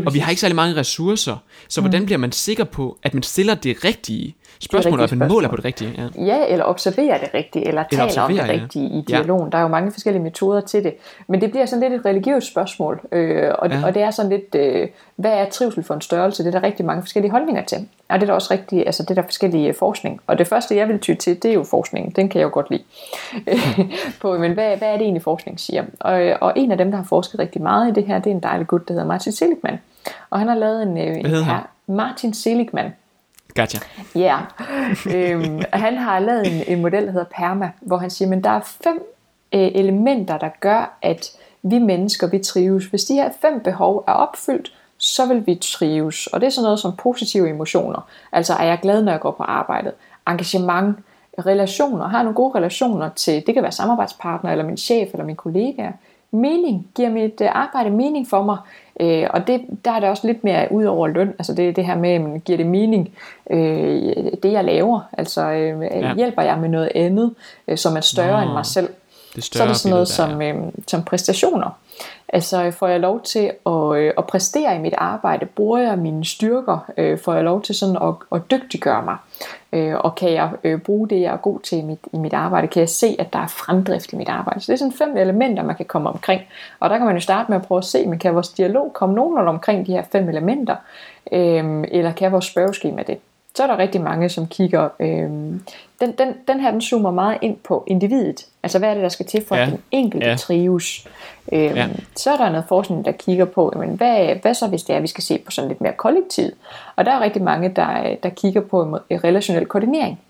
Og 0.07 0.15
vi 0.15 0.19
har 0.19 0.31
ikke 0.31 0.41
særlig 0.41 0.57
mange 0.57 0.77
ressourcer, 0.77 1.37
så 1.69 1.81
hvordan 1.81 2.01
mm. 2.01 2.07
bliver 2.07 2.19
man 2.19 2.33
sikker 2.33 2.65
på, 2.65 2.99
at 3.03 3.15
man 3.15 3.23
stiller 3.23 3.55
det 3.55 3.85
rigtige 3.85 4.37
spørgsmål, 4.61 4.99
og 4.99 5.05
at 5.05 5.17
man 5.17 5.29
måler 5.29 5.49
på 5.49 5.57
det 5.57 5.65
rigtige? 5.65 6.11
Ja. 6.17 6.25
ja, 6.25 6.47
eller 6.49 6.65
observerer 6.65 7.19
det 7.19 7.35
rigtige, 7.35 7.69
eller, 7.69 7.85
eller 7.93 8.09
taler 8.09 8.23
om 8.23 8.33
det 8.33 8.49
rigtige 8.49 8.89
ja. 8.89 8.99
i 8.99 9.03
dialogen. 9.03 9.45
Ja. 9.45 9.51
Der 9.51 9.59
er 9.59 9.63
jo 9.63 9.69
mange 9.69 9.93
forskellige 9.93 10.23
metoder 10.23 10.61
til 10.61 10.85
det. 10.85 10.95
Men 11.27 11.41
det 11.41 11.51
bliver 11.51 11.67
sådan 11.67 11.91
lidt 11.91 12.01
et 12.01 12.07
religiøst 12.07 12.47
spørgsmål, 12.47 13.01
øh, 13.13 13.51
og, 13.59 13.71
ja. 13.71 13.87
og 13.87 13.95
det 13.95 14.03
er 14.03 14.11
sådan 14.11 14.31
lidt, 14.31 14.55
øh, 14.55 14.89
hvad 15.17 15.33
er 15.33 15.49
trivsel 15.49 15.85
for 15.85 15.95
en 15.95 16.01
størrelse? 16.01 16.45
Det 16.45 16.55
er 16.55 16.61
der 16.61 16.67
rigtig 16.67 16.87
mange 16.87 17.03
forskellige 17.03 17.31
holdninger 17.31 17.65
til. 17.65 17.89
Og 18.09 18.15
det 18.15 18.23
er 18.23 18.27
der 18.27 18.35
også 18.35 18.49
rigtig, 18.55 18.87
altså 18.87 19.03
det 19.03 19.11
er 19.11 19.15
der 19.15 19.23
forskellige 19.23 19.75
forskning. 19.75 20.21
Og 20.27 20.39
det 20.39 20.47
første, 20.47 20.77
jeg 20.77 20.89
vil 20.89 20.99
ty 20.99 21.15
til, 21.15 21.43
det 21.43 21.51
er 21.51 21.55
jo 21.55 21.65
forskningen. 21.65 22.13
Den 22.13 22.29
kan 22.29 22.41
jeg 22.41 22.45
jo 22.45 22.51
godt 22.53 22.71
lide. 22.71 22.83
på, 24.23 24.39
men 24.39 24.53
hvad, 24.53 24.77
hvad 24.77 24.89
er 24.89 24.93
det 24.93 25.03
egentlig, 25.03 25.23
forskning 25.23 25.61
siger? 25.61 25.85
Og, 26.01 26.33
og 26.41 26.53
en 26.57 26.73
af 26.73 26.79
dem, 26.79 26.91
der 26.91 26.97
har 26.97 27.05
forsket 27.05 27.41
rigtig 27.41 27.63
meget 27.63 27.89
i 27.91 27.93
det 27.93 28.05
her, 28.07 28.19
det 28.19 28.31
er 28.31 28.35
en 28.35 28.43
dejlig 28.43 28.67
gut, 28.67 28.89
der 28.89 28.95
hedder 28.95 29.07
Martin 29.07 29.33
Seligman. 29.33 29.79
Og 30.31 30.39
han 30.39 30.49
har 30.49 30.55
lavet 30.55 30.83
en... 30.83 30.99
Øh, 30.99 31.21
hvad 31.21 31.31
hedder 31.31 31.45
han? 31.45 31.63
Martin 31.87 32.35
Seligman. 32.35 32.93
Gotcha. 33.55 33.79
Ja. 34.15 34.39
Yeah. 35.07 35.33
øhm, 35.33 35.63
han 35.73 35.97
har 35.97 36.19
lavet 36.19 36.47
en, 36.47 36.77
en 36.77 36.83
model, 36.83 37.07
der 37.07 37.13
hedder 37.13 37.27
PERMA, 37.37 37.71
hvor 37.81 37.97
han 37.97 38.11
siger, 38.11 38.37
at 38.37 38.45
der 38.45 38.51
er 38.51 38.61
fem 38.85 39.03
øh, 39.55 39.71
elementer, 39.75 40.39
der 40.39 40.49
gør, 40.61 40.99
at 41.03 41.31
vi 41.63 41.79
mennesker, 41.79 42.27
vi 42.27 42.39
trives. 42.39 42.87
Hvis 42.87 43.05
de 43.05 43.15
her 43.15 43.31
fem 43.41 43.61
behov 43.61 44.05
er 44.09 44.13
opfyldt, 44.13 44.73
så 44.99 45.27
vil 45.27 45.47
vi 45.47 45.55
trives. 45.55 46.27
Og 46.27 46.41
det 46.41 46.47
er 46.47 46.51
sådan 46.51 46.65
noget 46.65 46.81
som 46.81 46.97
positive 46.97 47.49
emotioner. 47.49 48.09
Altså 48.33 48.55
er 48.55 48.65
jeg 48.65 48.79
glad, 48.83 49.03
når 49.03 49.13
jeg 49.13 49.21
går 49.21 49.31
på 49.31 49.43
arbejdet. 49.43 49.93
Engagement, 50.29 50.97
relationer, 51.39 52.09
har 52.09 52.23
nogle 52.23 52.37
gode 52.37 52.55
relationer 52.55 53.09
til, 53.09 53.43
det 53.47 53.55
kan 53.55 53.63
være 53.63 53.73
samarbejdspartner, 53.73 54.51
eller 54.51 54.65
min 54.65 54.77
chef, 54.77 55.13
eller 55.13 55.25
min 55.25 55.37
kollega. 55.37 55.91
Mening, 56.33 56.87
giver 56.95 57.11
mit 57.11 57.41
øh, 57.41 57.49
arbejde 57.53 57.91
mening 57.91 58.29
for 58.29 58.43
mig? 58.43 58.57
Øh, 59.01 59.27
og 59.31 59.47
det, 59.47 59.61
der 59.85 59.91
er 59.91 60.01
det 60.01 60.09
også 60.09 60.27
lidt 60.27 60.45
mere 60.45 60.69
ud 60.71 60.85
over 60.85 61.09
løn, 61.09 61.29
altså 61.29 61.55
det, 61.55 61.77
det 61.77 61.87
her 61.87 61.97
med, 61.97 62.11
at 62.11 62.45
giver 62.45 62.57
det 62.57 62.67
mening, 62.67 63.11
øh, 63.51 63.59
det 64.43 64.53
jeg 64.53 64.65
laver, 64.65 65.01
altså 65.13 65.51
øh, 65.51 65.83
ja. 65.83 66.15
hjælper 66.15 66.43
jeg 66.43 66.59
med 66.59 66.69
noget 66.69 66.93
andet, 66.95 67.35
øh, 67.69 67.77
som 67.77 67.97
er 67.97 68.01
større 68.01 68.41
Nå, 68.41 68.47
end 68.47 68.53
mig 68.53 68.67
selv. 68.67 68.89
Det 69.37 69.45
så 69.45 69.63
er 69.63 69.67
det 69.67 69.77
sådan 69.77 69.91
noget 69.91 70.09
der, 70.09 70.15
som, 70.15 70.43
øh, 70.43 70.73
som 70.87 71.05
præstationer. 71.05 71.71
Altså 72.33 72.71
får 72.71 72.89
jeg 72.89 73.01
lov 73.01 73.23
til 73.23 73.51
at, 73.67 73.97
øh, 73.97 74.13
at 74.19 74.27
præstere 74.27 74.77
i 74.77 74.79
mit 74.79 74.95
arbejde, 74.99 75.47
bruger 75.47 75.79
jeg 75.79 75.99
mine 75.99 76.25
styrker, 76.25 76.91
øh, 76.97 77.19
får 77.19 77.35
jeg 77.35 77.45
lov 77.45 77.63
til 77.63 77.75
sådan 77.75 77.97
at, 77.97 78.15
at 78.33 78.51
dygtiggøre 78.51 79.03
mig, 79.03 79.17
øh, 79.73 79.95
og 79.97 80.15
kan 80.15 80.33
jeg 80.33 80.51
øh, 80.65 80.79
bruge 80.79 81.09
det, 81.09 81.21
jeg 81.21 81.33
er 81.33 81.37
god 81.37 81.61
til 81.61 81.79
i 81.79 81.83
mit, 81.83 81.99
i 82.13 82.19
mit 82.19 82.33
arbejde, 82.33 82.69
kan 82.69 82.81
jeg 82.81 82.89
se, 82.89 83.17
at 83.19 83.33
der 83.33 83.39
er 83.39 83.47
fremdrift 83.47 84.13
i 84.13 84.17
mit 84.17 84.29
arbejde. 84.29 84.61
Så 84.61 84.67
det 84.67 84.73
er 84.73 84.79
sådan 84.79 84.93
fem 84.93 85.17
elementer, 85.17 85.63
man 85.63 85.77
kan 85.77 85.87
komme 85.87 86.09
omkring, 86.09 86.43
og 86.81 86.91
der 86.91 86.97
kan 86.97 87.07
man 87.07 87.17
jo 87.17 87.21
starte 87.21 87.51
med 87.51 87.57
at 87.57 87.67
prøve 87.67 87.79
at 87.79 87.85
se, 87.85 88.07
men 88.07 88.19
kan 88.19 88.35
vores 88.35 88.49
dialog 88.49 88.93
komme 88.93 89.15
nogenlunde 89.15 89.49
omkring 89.49 89.87
de 89.87 89.93
her 89.93 90.03
fem 90.13 90.29
elementer, 90.29 90.77
øh, 91.33 91.85
eller 91.89 92.13
kan 92.13 92.33
vores 92.33 92.45
spørgeskema 92.45 93.03
det? 93.03 93.19
Så 93.55 93.63
er 93.63 93.67
der 93.67 93.79
rigtig 93.79 94.01
mange, 94.01 94.29
som 94.29 94.47
kigger, 94.47 94.89
øh, 95.01 95.09
den, 96.01 96.13
den, 96.19 96.35
den 96.49 96.61
her 96.61 96.71
den 96.71 96.81
zoomer 96.81 97.11
meget 97.11 97.39
ind 97.43 97.57
på 97.57 97.85
individet. 97.87 98.47
Altså 98.63 98.79
hvad 98.79 98.89
er 98.91 98.95
det, 98.95 99.03
der 99.03 99.09
skal 99.09 99.27
til 99.27 99.45
for, 99.49 99.57
ja. 99.57 99.63
at 99.63 99.69
den 99.69 99.83
enkelte 99.91 100.27
ja. 100.27 100.37
trives. 100.37 101.09
Øh, 101.53 101.61
ja. 101.63 101.89
Så 102.17 102.33
er 102.33 102.37
der 102.37 102.51
noget 102.51 102.65
forskning, 102.69 103.05
der 103.05 103.13
kigger 103.13 103.45
på, 103.45 103.73
jamen, 103.75 103.97
hvad, 103.97 104.35
hvad 104.43 104.55
så 104.55 104.67
hvis 104.67 104.83
det 104.83 104.97
er, 104.97 105.01
vi 105.01 105.07
skal 105.07 105.25
se 105.25 105.39
på 105.39 105.51
sådan 105.51 105.69
lidt 105.69 105.81
mere 105.81 105.93
kollektivt. 105.93 106.55
Og 106.97 107.07
der 107.07 107.13
er 107.13 107.21
rigtig 107.21 107.43
mange, 107.43 107.69
der, 107.69 108.17
der 108.23 108.29
kigger 108.29 108.61
på 108.61 108.99
relationel 109.11 109.67
koordinering. 109.67 110.21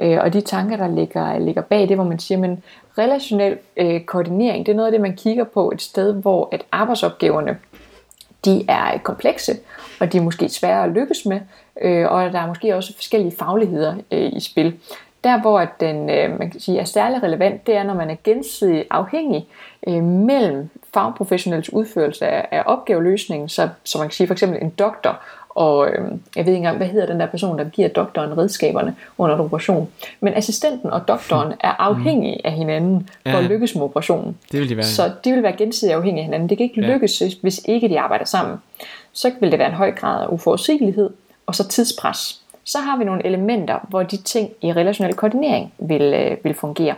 Øh, 0.00 0.18
og 0.20 0.32
de 0.32 0.40
tanker, 0.40 0.76
der 0.76 0.88
ligger, 0.88 1.38
ligger 1.38 1.62
bag 1.62 1.88
det, 1.88 1.96
hvor 1.96 2.04
man 2.04 2.18
siger, 2.18 2.38
men 2.38 2.62
relationel 2.98 3.58
øh, 3.76 4.00
koordinering, 4.00 4.66
det 4.66 4.72
er 4.72 4.76
noget 4.76 4.86
af 4.86 4.92
det, 4.92 5.00
man 5.00 5.16
kigger 5.16 5.44
på 5.44 5.70
et 5.70 5.82
sted, 5.82 6.12
hvor 6.12 6.48
at 6.52 6.64
arbejdsopgaverne 6.72 7.58
de 8.44 8.64
er 8.68 8.98
komplekse, 8.98 9.52
og 10.00 10.12
de 10.12 10.18
er 10.18 10.22
måske 10.22 10.48
svære 10.48 10.84
at 10.84 10.90
lykkes 10.90 11.26
med, 11.26 11.40
øh, 11.82 12.12
og 12.12 12.32
der 12.32 12.38
er 12.38 12.46
måske 12.46 12.76
også 12.76 12.94
forskellige 12.94 13.36
fagligheder 13.38 13.94
øh, 14.12 14.32
i 14.32 14.40
spil. 14.40 14.74
Der 15.24 15.40
hvor 15.40 15.58
at 15.58 15.80
den 15.80 16.10
øh, 16.10 16.38
man 16.38 16.50
kan 16.50 16.60
sige, 16.60 16.78
er 16.78 16.84
særlig 16.84 17.22
relevant, 17.22 17.66
det 17.66 17.76
er 17.76 17.82
når 17.82 17.94
man 17.94 18.10
er 18.10 18.16
gensidigt 18.24 18.86
afhængig 18.90 19.48
øh, 19.86 20.02
mellem 20.02 20.70
fagprofessionels 20.94 21.72
udførelse 21.72 22.26
af, 22.26 22.48
af 22.50 22.62
opgaveløsningen, 22.66 23.48
så, 23.48 23.68
så 23.84 23.98
man 23.98 24.08
kan 24.08 24.14
sige 24.14 24.26
for 24.26 24.34
eksempel 24.34 24.62
en 24.62 24.70
doktor 24.70 25.20
og 25.54 25.88
øh, 25.88 25.94
jeg 26.36 26.46
ved 26.46 26.52
ikke 26.52 26.56
engang, 26.56 26.76
hvad 26.76 26.86
hedder 26.86 27.06
den 27.06 27.20
der 27.20 27.26
person, 27.26 27.58
der 27.58 27.64
giver 27.64 27.88
doktoren 27.88 28.38
redskaberne 28.38 28.96
under 29.18 29.34
en 29.36 29.40
operation. 29.40 29.88
Men 30.20 30.34
assistenten 30.34 30.90
og 30.90 31.08
doktoren 31.08 31.52
er 31.60 31.72
mm. 31.72 31.76
afhængige 31.78 32.46
af 32.46 32.52
hinanden 32.52 33.08
for 33.22 33.30
ja, 33.30 33.38
at 33.38 33.44
lykkes 33.44 33.74
med 33.74 33.82
operationen. 33.82 34.36
Det 34.52 34.60
vil 34.60 34.68
de 34.68 34.76
være. 34.76 34.86
Så 34.86 35.12
de 35.24 35.32
vil 35.32 35.42
være 35.42 35.56
gensidigt 35.56 35.94
afhængige 35.94 36.20
af 36.20 36.24
hinanden. 36.24 36.48
Det 36.48 36.58
kan 36.58 36.64
ikke 36.64 36.80
ja. 36.80 36.92
lykkes, 36.92 37.22
hvis 37.40 37.62
ikke 37.64 37.88
de 37.88 38.00
arbejder 38.00 38.24
sammen. 38.24 38.56
Så 39.12 39.30
vil 39.40 39.50
det 39.50 39.58
være 39.58 39.68
en 39.68 39.74
høj 39.74 39.92
grad 39.92 40.22
af 40.22 40.26
uforudsigelighed, 40.28 41.10
og 41.46 41.54
så 41.54 41.68
tidspres. 41.68 42.40
Så 42.64 42.78
har 42.78 42.98
vi 42.98 43.04
nogle 43.04 43.26
elementer, 43.26 43.78
hvor 43.88 44.02
de 44.02 44.16
ting 44.16 44.50
i 44.62 44.72
relationel 44.72 45.14
koordinering 45.14 45.72
vil, 45.78 46.02
øh, 46.02 46.36
vil 46.44 46.54
fungere. 46.54 46.94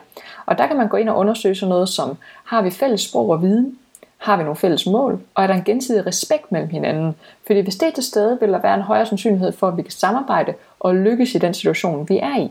Og 0.46 0.58
der 0.58 0.66
kan 0.66 0.76
man 0.76 0.88
gå 0.88 0.96
ind 0.96 1.08
og 1.08 1.16
undersøge 1.16 1.54
sådan 1.54 1.68
noget 1.68 1.88
som, 1.88 2.16
har 2.44 2.62
vi 2.62 2.70
fælles 2.70 3.00
sprog 3.00 3.30
og 3.30 3.42
viden? 3.42 3.78
Har 4.26 4.36
vi 4.36 4.42
nogle 4.42 4.56
fælles 4.56 4.86
mål? 4.86 5.20
Og 5.34 5.42
er 5.42 5.46
der 5.46 5.54
en 5.54 5.64
gensidig 5.64 6.06
respekt 6.06 6.52
mellem 6.52 6.70
hinanden? 6.70 7.14
Fordi 7.46 7.60
hvis 7.60 7.76
det 7.76 7.88
er 7.88 7.92
til 7.92 8.04
stede, 8.04 8.38
vil 8.40 8.52
der 8.52 8.58
være 8.58 8.74
en 8.74 8.82
højere 8.82 9.06
sandsynlighed 9.06 9.52
for, 9.52 9.68
at 9.68 9.76
vi 9.76 9.82
kan 9.82 9.90
samarbejde 9.90 10.54
og 10.80 10.94
lykkes 10.94 11.34
i 11.34 11.38
den 11.38 11.54
situation, 11.54 12.08
vi 12.08 12.18
er 12.18 12.36
i. 12.36 12.50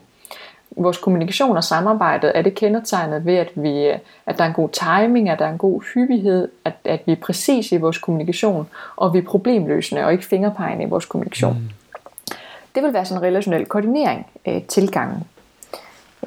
Vores 0.78 0.98
kommunikation 0.98 1.58
og 1.58 1.64
samarbejde 1.64 2.28
er 2.28 2.42
det 2.42 2.56
kendetegnet 2.56 3.26
ved, 3.26 3.36
at, 3.36 3.50
vi, 3.56 3.86
at 4.26 4.38
der 4.38 4.44
er 4.44 4.48
en 4.48 4.54
god 4.54 4.70
timing, 4.70 5.30
at 5.30 5.40
der 5.40 5.46
er 5.46 5.52
en 5.52 5.58
god 5.58 5.82
hyppighed, 5.94 6.48
at, 6.66 6.74
at 6.86 7.02
vi 7.06 7.12
er 7.12 7.16
præcise 7.22 7.76
i 7.76 7.78
vores 7.78 7.98
kommunikation, 7.98 8.68
og 8.96 9.14
vi 9.14 9.18
er 9.18 9.24
problemløsende 9.24 10.06
og 10.06 10.12
ikke 10.12 10.26
fingerpegende 10.26 10.84
i 10.84 10.88
vores 10.88 11.06
kommunikation. 11.06 11.54
Mm. 11.54 11.70
Det 12.76 12.84
vil 12.84 12.94
være 12.94 13.06
sådan 13.06 13.24
en 13.24 13.28
relationel 13.28 13.66
koordinering 13.66 14.28
øh, 14.48 14.62
tilgangen. 14.62 15.24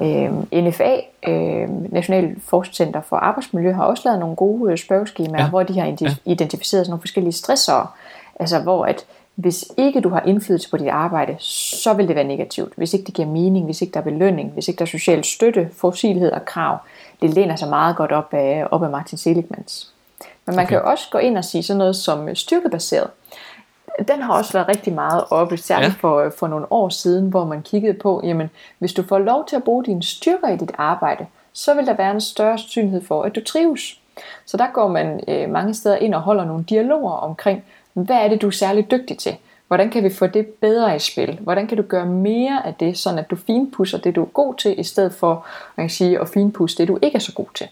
Øh, 0.01 0.63
NFA, 0.63 0.95
øh, 1.27 1.93
National 1.93 2.35
Forskningscenter 2.41 3.01
for 3.01 3.15
Arbejdsmiljø, 3.15 3.71
har 3.71 3.83
også 3.83 4.01
lavet 4.05 4.19
nogle 4.19 4.35
gode 4.35 4.71
øh, 4.71 4.77
spørgeskemaer, 4.77 5.43
ja. 5.43 5.49
hvor 5.49 5.63
de 5.63 5.79
har 5.79 5.85
identificeret 6.25 6.85
sådan 6.85 6.89
nogle 6.89 7.01
forskellige 7.01 7.33
stressere, 7.33 7.87
altså 8.39 8.59
hvor 8.59 8.85
at 8.85 9.05
hvis 9.35 9.65
ikke 9.77 10.01
du 10.01 10.09
har 10.09 10.21
indflydelse 10.21 10.69
på 10.69 10.77
dit 10.77 10.87
arbejde, 10.87 11.35
så 11.39 11.93
vil 11.93 12.07
det 12.07 12.15
være 12.15 12.23
negativt. 12.23 12.73
Hvis 12.75 12.93
ikke 12.93 13.05
det 13.05 13.13
giver 13.13 13.27
mening, 13.27 13.65
hvis 13.65 13.81
ikke 13.81 13.93
der 13.93 13.99
er 13.99 14.03
belønning, 14.03 14.51
hvis 14.51 14.67
ikke 14.67 14.79
der 14.79 14.85
er 14.85 14.89
social 14.89 15.23
støtte, 15.23 15.69
forudsigelighed 15.77 16.31
og 16.31 16.45
krav. 16.45 16.77
Det 17.21 17.33
læner 17.33 17.55
sig 17.55 17.69
meget 17.69 17.95
godt 17.95 18.11
op 18.11 18.33
af, 18.33 18.67
op 18.71 18.83
af 18.83 18.89
Martin 18.89 19.17
Seligmans. 19.17 19.93
Men 20.45 20.55
man 20.55 20.65
okay. 20.65 20.69
kan 20.69 20.77
jo 20.77 20.89
også 20.89 21.07
gå 21.11 21.17
ind 21.17 21.37
og 21.37 21.45
sige 21.45 21.63
sådan 21.63 21.77
noget 21.77 21.95
som 21.95 22.35
styrkebaseret 22.35 23.09
den 24.07 24.21
har 24.21 24.33
også 24.33 24.53
været 24.53 24.67
rigtig 24.67 24.93
meget 24.93 25.23
oppe, 25.29 25.57
særligt 25.57 25.93
ja. 25.93 25.97
for, 25.99 26.33
for 26.37 26.47
nogle 26.47 26.71
år 26.71 26.89
siden, 26.89 27.29
hvor 27.29 27.45
man 27.45 27.61
kiggede 27.61 27.93
på, 27.93 28.21
jamen, 28.23 28.49
hvis 28.79 28.93
du 28.93 29.03
får 29.03 29.19
lov 29.19 29.45
til 29.47 29.55
at 29.55 29.63
bruge 29.63 29.85
dine 29.85 30.03
styrker 30.03 30.47
i 30.49 30.57
dit 30.57 30.71
arbejde, 30.77 31.25
så 31.53 31.73
vil 31.73 31.85
der 31.85 31.93
være 31.93 32.11
en 32.11 32.21
større 32.21 32.57
synlighed 32.57 33.01
for, 33.05 33.23
at 33.23 33.35
du 33.35 33.43
trives. 33.43 33.99
Så 34.45 34.57
der 34.57 34.67
går 34.73 34.87
man 34.87 35.23
øh, 35.27 35.49
mange 35.49 35.73
steder 35.73 35.95
ind 35.95 36.15
og 36.15 36.21
holder 36.21 36.45
nogle 36.45 36.63
dialoger 36.63 37.11
omkring, 37.11 37.63
hvad 37.93 38.15
er 38.15 38.27
det, 38.27 38.41
du 38.41 38.47
er 38.47 38.51
særlig 38.51 38.91
dygtig 38.91 39.17
til? 39.17 39.35
Hvordan 39.67 39.89
kan 39.89 40.03
vi 40.03 40.09
få 40.09 40.27
det 40.27 40.47
bedre 40.47 40.95
i 40.95 40.99
spil? 40.99 41.39
Hvordan 41.41 41.67
kan 41.67 41.77
du 41.77 41.83
gøre 41.83 42.05
mere 42.05 42.65
af 42.65 42.73
det, 42.73 42.97
sådan 42.97 43.19
at 43.19 43.29
du 43.29 43.35
finpusser 43.35 43.97
det, 43.97 44.15
du 44.15 44.21
er 44.21 44.25
god 44.25 44.55
til, 44.55 44.79
i 44.79 44.83
stedet 44.83 45.13
for 45.13 45.45
man 45.75 45.87
kan 45.87 45.89
sige, 45.89 46.19
at 46.19 46.29
finpudse 46.29 46.77
det, 46.77 46.87
du 46.87 46.99
ikke 47.01 47.15
er 47.15 47.19
så 47.19 47.33
god 47.33 47.45
til? 47.55 47.67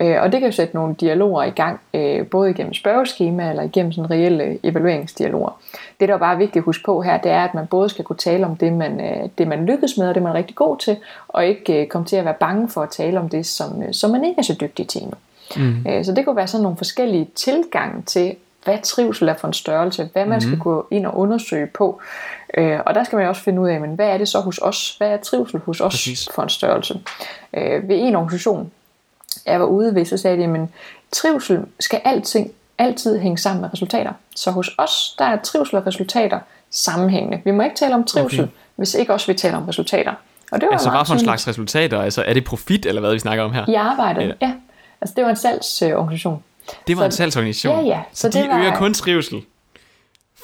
Øh, 0.00 0.22
og 0.22 0.32
det 0.32 0.40
kan 0.40 0.48
jo 0.48 0.56
sætte 0.56 0.74
nogle 0.74 0.94
dialoger 0.94 1.42
i 1.42 1.50
gang, 1.50 1.80
øh, 1.94 2.26
både 2.26 2.50
igennem 2.50 2.74
spørgeskema 2.74 3.50
eller 3.50 3.62
igennem 3.62 3.92
sådan 3.92 4.10
reelle 4.10 4.58
evalueringsdialoger. 4.62 5.60
Det 6.00 6.08
der 6.08 6.14
er 6.14 6.18
bare 6.18 6.36
vigtigt 6.36 6.56
at 6.56 6.64
huske 6.64 6.84
på 6.84 7.02
her, 7.02 7.18
det 7.18 7.30
er, 7.30 7.44
at 7.44 7.54
man 7.54 7.66
både 7.66 7.88
skal 7.88 8.04
kunne 8.04 8.16
tale 8.16 8.46
om 8.46 8.56
det, 8.56 8.72
man, 8.72 9.00
øh, 9.00 9.28
det, 9.38 9.48
man 9.48 9.66
lykkes 9.66 9.96
med, 9.96 10.08
og 10.08 10.14
det 10.14 10.22
man 10.22 10.32
er 10.32 10.36
rigtig 10.36 10.56
god 10.56 10.78
til, 10.78 10.96
og 11.28 11.46
ikke 11.46 11.86
komme 11.90 12.06
til 12.06 12.16
at 12.16 12.24
være 12.24 12.34
bange 12.40 12.68
for 12.68 12.82
at 12.82 12.90
tale 12.90 13.20
om 13.20 13.28
det, 13.28 13.46
som, 13.46 13.92
som 13.92 14.10
man 14.10 14.24
ikke 14.24 14.38
er 14.38 14.42
så 14.42 14.56
dygtig 14.60 14.88
til 14.88 15.02
endnu. 15.02 15.16
Mm. 15.56 16.04
Så 16.04 16.12
det 16.16 16.24
kunne 16.24 16.36
være 16.36 16.46
sådan 16.46 16.62
nogle 16.62 16.76
forskellige 16.76 17.28
tilgange 17.34 18.02
til 18.02 18.36
hvad 18.64 18.78
trivsel 18.82 19.28
er 19.28 19.34
for 19.34 19.46
en 19.46 19.54
størrelse, 19.54 20.08
hvad 20.12 20.26
man 20.26 20.36
mm. 20.36 20.40
skal 20.40 20.58
gå 20.58 20.86
ind 20.90 21.06
og 21.06 21.18
undersøge 21.18 21.66
på. 21.66 22.00
Øh, 22.56 22.78
og 22.86 22.94
der 22.94 23.04
skal 23.04 23.16
man 23.16 23.28
også 23.28 23.42
finde 23.42 23.62
ud 23.62 23.68
af, 23.68 23.80
men 23.80 23.94
hvad 23.94 24.06
er 24.06 24.18
det 24.18 24.28
så 24.28 24.40
hos 24.40 24.58
os? 24.62 24.94
Hvad 24.98 25.08
er 25.08 25.16
trivsel 25.16 25.60
hos 25.60 25.80
os 25.80 25.92
Præcis. 25.92 26.28
for 26.34 26.42
en 26.42 26.48
størrelse? 26.48 27.00
Øh, 27.54 27.88
ved 27.88 27.96
en 27.98 28.16
organisation, 28.16 28.70
jeg 29.46 29.60
var 29.60 29.66
ude 29.66 29.94
ved, 29.94 30.04
så 30.04 30.16
sagde 30.16 30.36
de, 30.36 30.44
at 30.44 30.68
trivsel 31.12 31.60
skal 31.80 32.00
altid, 32.04 32.46
altid 32.78 33.18
hænge 33.18 33.38
sammen 33.38 33.60
med 33.60 33.72
resultater. 33.72 34.12
Så 34.36 34.50
hos 34.50 34.70
os, 34.78 35.14
der 35.18 35.24
er 35.24 35.36
trivsel 35.36 35.76
og 35.76 35.86
resultater 35.86 36.38
sammenhængende. 36.70 37.40
Vi 37.44 37.50
må 37.50 37.62
ikke 37.62 37.76
tale 37.76 37.94
om 37.94 38.04
trivsel, 38.04 38.40
okay. 38.40 38.52
hvis 38.76 38.94
ikke 38.94 39.12
også 39.12 39.26
vi 39.26 39.34
taler 39.34 39.56
om 39.56 39.64
resultater. 39.64 40.14
Og 40.52 40.60
det 40.60 40.66
var 40.66 40.72
altså 40.72 40.90
hvad 40.90 41.04
for 41.06 41.14
en 41.14 41.20
slags 41.20 41.48
resultater? 41.48 42.02
Altså 42.02 42.24
er 42.26 42.34
det 42.34 42.44
profit, 42.44 42.86
eller 42.86 43.00
hvad 43.00 43.12
vi 43.12 43.18
snakker 43.18 43.44
om 43.44 43.52
her? 43.52 43.64
I 43.68 43.74
arbejdet, 43.74 44.22
ja. 44.22 44.46
ja. 44.46 44.54
Altså 45.00 45.14
det 45.16 45.24
var 45.24 45.30
en 45.30 45.36
salgsorganisation. 45.36 46.42
Det 46.86 46.96
var 46.96 47.02
så, 47.02 47.04
en 47.04 47.12
salgsorganisation? 47.12 47.86
Ja, 47.86 47.96
ja. 47.96 48.02
Så, 48.12 48.20
så 48.20 48.28
de 48.28 48.42
det 48.42 48.50
var, 48.50 48.58
øger 48.58 48.76
kun 48.76 48.94
trivsel 48.94 49.42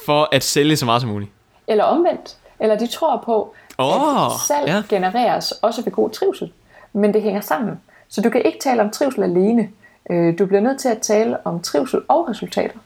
for 0.05 0.29
at 0.31 0.43
sælge 0.43 0.77
så 0.77 0.85
meget 0.85 1.01
som 1.01 1.09
muligt? 1.09 1.31
Eller 1.67 1.83
omvendt. 1.83 2.37
Eller 2.59 2.77
de 2.77 2.87
tror 2.87 3.23
på, 3.25 3.55
oh, 3.77 4.25
at 4.25 4.31
salg 4.47 4.67
ja. 4.67 4.83
genereres 4.89 5.51
også 5.51 5.81
ved 5.81 5.91
god 5.91 6.09
trivsel. 6.09 6.51
Men 6.93 7.13
det 7.13 7.21
hænger 7.21 7.41
sammen. 7.41 7.79
Så 8.09 8.21
du 8.21 8.29
kan 8.29 8.41
ikke 8.45 8.59
tale 8.59 8.81
om 8.81 8.89
trivsel 8.89 9.23
alene. 9.23 9.69
Øh, 10.09 10.39
du 10.39 10.45
bliver 10.45 10.61
nødt 10.61 10.79
til 10.79 10.89
at 10.89 10.97
tale 10.97 11.37
om 11.47 11.59
trivsel 11.59 11.99
og 12.07 12.29
resultater. 12.29 12.79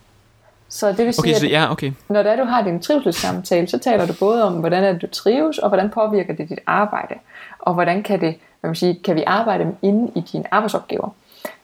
Så 0.70 0.88
det 0.92 1.06
vil 1.06 1.14
sige, 1.14 1.32
okay, 1.32 1.40
så, 1.40 1.48
ja, 1.48 1.72
okay. 1.72 1.88
at 1.88 1.94
når 2.10 2.20
er, 2.20 2.36
du 2.36 2.44
har 2.44 2.64
din 2.64 2.80
trivselssamtale, 2.80 3.68
så 3.68 3.78
taler 3.78 4.06
du 4.06 4.14
både 4.20 4.44
om, 4.44 4.54
hvordan 4.54 4.84
er 4.84 4.92
det, 4.92 5.02
du 5.02 5.08
trives, 5.08 5.58
og 5.58 5.70
hvordan 5.70 5.90
påvirker 5.90 6.34
det 6.34 6.50
dit 6.50 6.60
arbejde, 6.68 7.16
og 7.60 7.74
hvordan 7.74 8.04
kan, 8.04 8.22
det, 8.22 8.36
hvad 8.60 8.70
man 8.70 8.76
siger, 8.76 8.94
kan 9.04 9.16
vi 9.16 9.24
arbejde 9.28 9.76
inde 9.82 10.12
i 10.16 10.20
dine 10.20 10.54
arbejdsopgaver. 10.54 11.10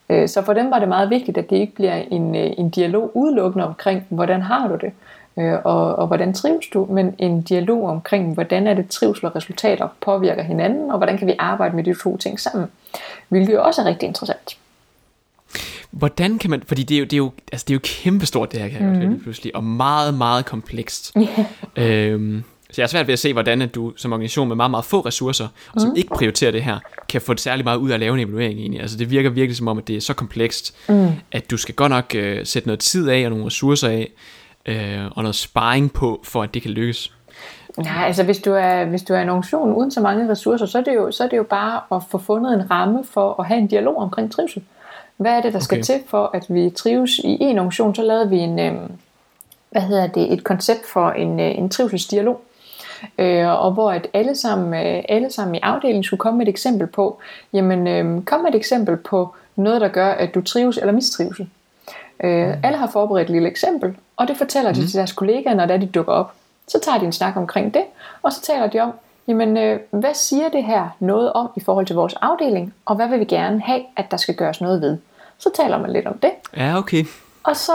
Øh, 0.10 0.30
så 0.30 0.42
for 0.42 0.54
dem 0.54 0.72
var 0.72 0.80
det 0.80 0.88
meget 0.88 1.10
vigtigt, 1.10 1.38
at 1.38 1.50
det 1.50 1.56
ikke 1.56 1.76
bliver 1.76 1.96
en, 1.96 2.36
øh, 2.36 2.52
en 2.58 2.70
dialog 2.70 3.12
udelukkende 3.18 3.68
omkring, 3.68 4.06
hvordan 4.10 4.42
har 4.42 4.68
du 4.68 4.76
det, 4.76 4.92
øh, 5.42 5.60
og, 5.64 5.96
og 5.96 6.08
hvordan 6.08 6.34
trives 6.34 6.68
du, 6.74 6.88
men 6.90 7.16
en 7.18 7.42
dialog 7.42 7.90
omkring, 7.90 8.34
hvordan 8.34 8.68
er 8.68 8.74
det 8.74 8.90
trivsel 8.90 9.26
og 9.26 9.36
resultater 9.36 9.88
påvirker 10.02 10.44
hinanden, 10.44 10.92
og 10.92 10.98
hvordan 10.98 11.18
kan 11.18 11.28
vi 11.28 11.36
arbejde 11.40 11.76
med 11.76 11.84
de 11.84 11.96
to 12.04 12.18
ting 12.18 12.40
sammen, 12.40 12.68
hvilket 13.28 13.54
jo 13.54 13.64
også 13.64 13.82
er 13.82 13.86
rigtig 13.86 14.08
interessant. 14.08 14.58
Hvordan 15.92 16.38
kan 16.38 16.50
man, 16.50 16.64
fordi 16.68 16.84
det 16.84 16.96
er 16.96 17.00
jo, 17.00 17.06
det 17.06 17.14
er 17.14 17.18
jo, 17.18 17.32
altså 17.52 17.66
det 17.68 17.74
er 17.74 17.76
jo 17.76 17.82
kæmpestort 17.84 18.52
det 18.52 18.60
her, 18.60 18.68
kan 18.68 18.82
jeg 18.82 19.08
mm-hmm. 19.08 19.24
pludselig, 19.24 19.56
og 19.56 19.64
meget, 19.64 20.14
meget 20.14 20.46
komplekst. 20.46 21.14
Yeah. 21.18 21.46
Øhm, 22.12 22.44
så 22.72 22.82
jeg 22.82 22.84
er 22.84 22.88
svært 22.88 23.08
ved 23.08 23.14
at 23.14 23.20
se, 23.20 23.34
hvordan 23.34 23.62
at 23.62 23.76
du 23.76 23.94
som 23.96 24.14
organisation 24.14 24.48
med 24.48 24.56
meget, 24.56 24.72
meget 24.72 24.86
få 24.86 25.00
ressourcer, 25.00 25.48
og 25.74 25.82
som 25.82 25.90
mm. 25.90 25.96
ikke 25.96 26.10
prioriterer 26.10 26.52
det 26.52 26.64
her, 26.64 26.80
kan 27.10 27.22
få 27.22 27.34
det 27.34 27.42
særlig 27.42 27.64
meget 27.64 27.78
ud 27.78 27.90
af 27.90 27.94
at 27.94 28.00
lave 28.00 28.14
en 28.14 28.20
evaluering 28.20 28.60
egentlig. 28.60 28.82
Altså 28.82 28.98
det 28.98 29.12
virker 29.12 29.30
virkelig 29.30 29.58
som 29.58 29.68
om, 29.68 29.78
at 29.78 29.88
det 29.88 29.96
er 29.96 30.02
så 30.02 30.14
komplekst, 30.14 30.76
mm. 30.90 31.08
at 31.32 31.52
du 31.52 31.58
skal 31.58 31.76
godt 31.76 31.90
nok 31.90 32.16
øh, 32.16 32.46
sætte 32.46 32.68
noget 32.68 32.80
tid 32.80 33.10
af 33.10 33.26
og 33.26 33.30
nogle 33.30 33.46
ressourcer 33.46 33.90
af, 33.90 34.12
øh, 34.66 35.06
og 35.16 35.24
noget 35.24 35.36
sparring 35.36 35.94
på, 35.94 36.22
for 36.24 36.44
at 36.44 36.54
det 36.54 36.62
kan 36.62 36.72
lykkes. 36.72 37.14
Ja, 37.86 38.04
altså 38.06 38.24
hvis 38.24 38.40
du, 38.40 38.54
er, 38.54 38.86
hvis 38.86 39.04
du 39.04 39.14
er 39.14 39.22
en 39.22 39.30
organisation 39.30 39.74
uden 39.74 39.92
så 39.92 40.02
mange 40.02 40.30
ressourcer, 40.30 40.66
så 40.66 40.78
er, 40.78 40.82
det 40.82 40.96
jo, 40.96 41.12
så 41.12 41.24
er 41.24 41.28
det 41.28 41.38
jo 41.38 41.44
bare 41.44 41.82
at 41.92 42.04
få 42.10 42.18
fundet 42.18 42.54
en 42.54 42.72
ramme 42.72 43.04
for 43.04 43.40
at 43.40 43.46
have 43.46 43.58
en 43.58 43.68
dialog 43.68 43.98
omkring 43.98 44.32
trivsel. 44.32 44.64
Hvad 45.18 45.32
er 45.32 45.42
det, 45.42 45.54
der 45.54 45.60
skal 45.60 45.76
okay. 45.76 45.84
til 45.84 46.00
for, 46.08 46.32
at 46.34 46.46
vi 46.50 46.70
trives 46.70 47.20
i 47.20 47.38
en 47.40 47.58
organisation? 47.58 47.96
Så 47.96 48.02
lavede 48.02 48.30
vi 48.30 48.38
en, 48.38 48.60
øh, 48.60 48.74
hvad 49.72 49.82
hedder 49.82 50.08
det, 50.08 50.34
et 50.34 50.44
koncept 50.44 50.86
for 50.94 51.10
en, 51.10 51.40
øh, 51.40 51.58
en 51.58 51.70
trivselsdialog. 51.70 52.42
Øh, 53.18 53.48
og 53.48 53.72
hvor 53.72 53.92
at 53.92 54.08
alle 54.14 54.36
sammen, 54.36 54.74
øh, 54.74 55.04
alle 55.10 55.32
sammen 55.32 55.56
i 55.56 55.60
afdelingen 55.60 56.04
skulle 56.04 56.20
komme 56.20 56.38
med 56.38 56.48
et 56.48 56.50
eksempel 56.50 56.88
på, 56.88 57.20
jamen 57.54 57.88
øh, 57.88 58.24
kom 58.24 58.42
med 58.42 58.50
et 58.50 58.56
eksempel 58.56 58.98
på 58.98 59.36
noget, 59.56 59.82
der 59.82 59.88
gør, 59.88 60.12
at 60.12 60.36
du 60.36 60.42
trives 60.42 60.78
eller 60.78 60.92
mistrives. 60.92 61.40
Øh, 62.24 62.48
mm. 62.48 62.54
alle 62.64 62.78
har 62.78 62.88
forberedt 62.88 63.30
et 63.30 63.34
lille 63.34 63.50
eksempel, 63.50 63.96
og 64.20 64.28
det 64.28 64.38
fortæller 64.38 64.72
de 64.72 64.82
mm. 64.82 64.88
til 64.88 64.98
deres 64.98 65.12
kollegaer, 65.12 65.54
når 65.54 65.66
de 65.66 65.86
dukker 65.86 66.14
op. 66.14 66.34
Så 66.68 66.80
tager 66.80 66.98
de 66.98 67.06
en 67.06 67.12
snak 67.12 67.38
omkring 67.38 67.74
det, 67.74 67.84
og 68.22 68.34
så 68.34 68.42
taler 68.42 68.68
de 68.68 68.80
om, 68.80 68.92
jamen 69.28 69.58
øh, 69.58 69.80
hvad 69.92 70.14
siger 70.14 70.50
det 70.50 70.64
her 70.64 70.96
noget 71.00 71.34
om 71.34 71.50
i 71.56 71.60
forhold 71.60 71.86
til 71.86 71.96
vores 71.96 72.14
afdeling, 72.22 72.74
og 72.86 72.96
hvad 72.96 73.08
vil 73.08 73.20
vi 73.20 73.26
gerne 73.26 73.62
have, 73.62 73.82
at 73.96 74.12
der 74.12 74.18
skal 74.18 74.36
gøres 74.36 74.62
noget 74.62 74.82
ved. 74.82 74.98
Så 75.38 75.50
taler 75.56 75.78
man 75.80 75.94
lidt 75.94 76.08
om 76.08 76.18
det. 76.18 76.32
Ja, 76.58 76.78
okay. 76.78 77.06
Og 77.44 77.56
så, 77.56 77.72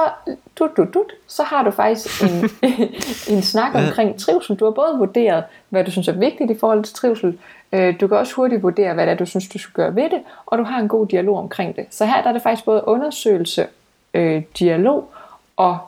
dut, 0.59 0.77
dut, 0.77 0.95
dut, 0.95 1.13
så 1.29 1.43
har 1.43 1.63
du 1.63 1.71
faktisk 1.71 2.23
en, 2.23 2.51
en 3.37 3.43
snak 3.43 3.75
omkring 3.75 4.21
trivsel. 4.21 4.57
Du 4.57 4.65
har 4.65 4.73
både 4.73 4.99
vurderet, 4.99 5.45
hvad 5.69 5.85
du 5.85 5.91
synes 5.91 6.09
er 6.09 6.13
vigtigt 6.13 6.51
i 6.51 6.59
forhold 6.59 6.85
til 6.85 6.95
trivsel. 6.95 7.39
Øh, 7.73 8.01
du 8.01 8.07
kan 8.09 8.17
også 8.17 8.35
hurtigt 8.35 8.63
vurdere, 8.63 8.95
hvad 8.95 9.07
det 9.07 9.13
er, 9.13 9.17
du 9.17 9.27
synes, 9.27 9.49
du 9.49 9.59
skal 9.59 9.73
gøre 9.73 9.95
ved 9.95 10.11
det. 10.11 10.21
Og 10.47 10.59
du 10.59 10.65
har 10.65 10.81
en 10.81 10.89
god 10.89 11.07
dialog 11.07 11.39
omkring 11.39 11.77
det. 11.77 11.87
Så 11.91 12.05
her 12.05 12.23
der 12.23 12.29
er 12.29 12.33
det 12.33 12.43
faktisk 12.43 12.65
både 12.65 12.83
undersøgelse, 12.87 13.67
øh, 14.15 14.43
dialog 14.59 15.09
og 15.57 15.79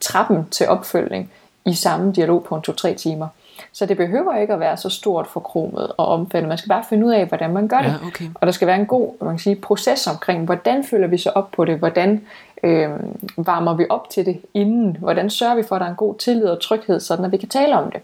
trappen 0.00 0.48
til 0.50 0.68
opfølgning 0.68 1.30
i 1.66 1.74
samme 1.74 2.12
dialog 2.12 2.44
på 2.44 2.54
en 2.54 2.62
2-3 2.68 2.94
timer. 2.94 3.28
Så 3.72 3.86
det 3.86 3.96
behøver 3.96 4.36
ikke 4.36 4.52
at 4.52 4.60
være 4.60 4.76
så 4.76 4.88
stort 4.88 5.26
for 5.26 5.40
kromet 5.40 5.92
og 5.96 6.06
omfattende. 6.06 6.48
Man 6.48 6.58
skal 6.58 6.68
bare 6.68 6.84
finde 6.88 7.06
ud 7.06 7.12
af, 7.12 7.26
hvordan 7.26 7.52
man 7.52 7.68
gør 7.68 7.78
det. 7.78 7.88
Ja, 7.88 8.06
okay. 8.06 8.24
Og 8.34 8.46
der 8.46 8.52
skal 8.52 8.68
være 8.68 8.80
en 8.80 8.86
god 8.86 9.24
man 9.24 9.32
kan 9.32 9.38
sige, 9.38 9.56
proces 9.56 10.06
omkring, 10.06 10.44
hvordan 10.44 10.84
følger 10.84 11.06
vi 11.06 11.18
så 11.18 11.30
op 11.30 11.50
på 11.50 11.64
det, 11.64 11.78
hvordan 11.78 12.26
øh, 12.62 12.88
varmer 13.36 13.74
vi 13.74 13.86
op 13.90 14.10
til 14.10 14.26
det 14.26 14.40
inden, 14.54 14.96
hvordan 15.00 15.30
sørger 15.30 15.54
vi 15.54 15.62
for, 15.62 15.74
at 15.76 15.80
der 15.80 15.86
er 15.86 15.90
en 15.90 15.96
god 15.96 16.14
tillid 16.14 16.46
og 16.46 16.60
tryghed, 16.60 17.00
sådan 17.00 17.24
at 17.24 17.32
vi 17.32 17.36
kan 17.36 17.48
tale 17.48 17.78
om 17.78 17.90
det. 17.90 18.00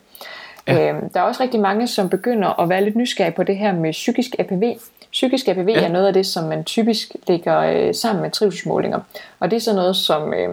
Ja. 0.66 0.92
Øh, 0.92 1.02
der 1.14 1.20
er 1.20 1.24
også 1.24 1.42
rigtig 1.42 1.60
mange, 1.60 1.86
som 1.86 2.08
begynder 2.08 2.60
at 2.60 2.68
være 2.68 2.84
lidt 2.84 2.96
nysgerrige 2.96 3.34
på 3.34 3.42
det 3.42 3.56
her 3.56 3.72
med 3.72 3.92
psykisk 3.92 4.30
APV. 4.38 4.62
Psykisk 5.16 5.48
APV 5.48 5.68
ja. 5.68 5.84
er 5.84 5.88
noget 5.88 6.06
af 6.06 6.12
det, 6.12 6.26
som 6.26 6.44
man 6.44 6.64
typisk 6.64 7.12
lægger 7.28 7.58
øh, 7.58 7.94
sammen 7.94 8.22
med 8.22 8.30
trivselsmålinger. 8.30 9.00
Og 9.40 9.50
det 9.50 9.56
er 9.56 9.60
sådan 9.60 9.76
noget 9.76 9.96
som 9.96 10.34
øh, 10.34 10.48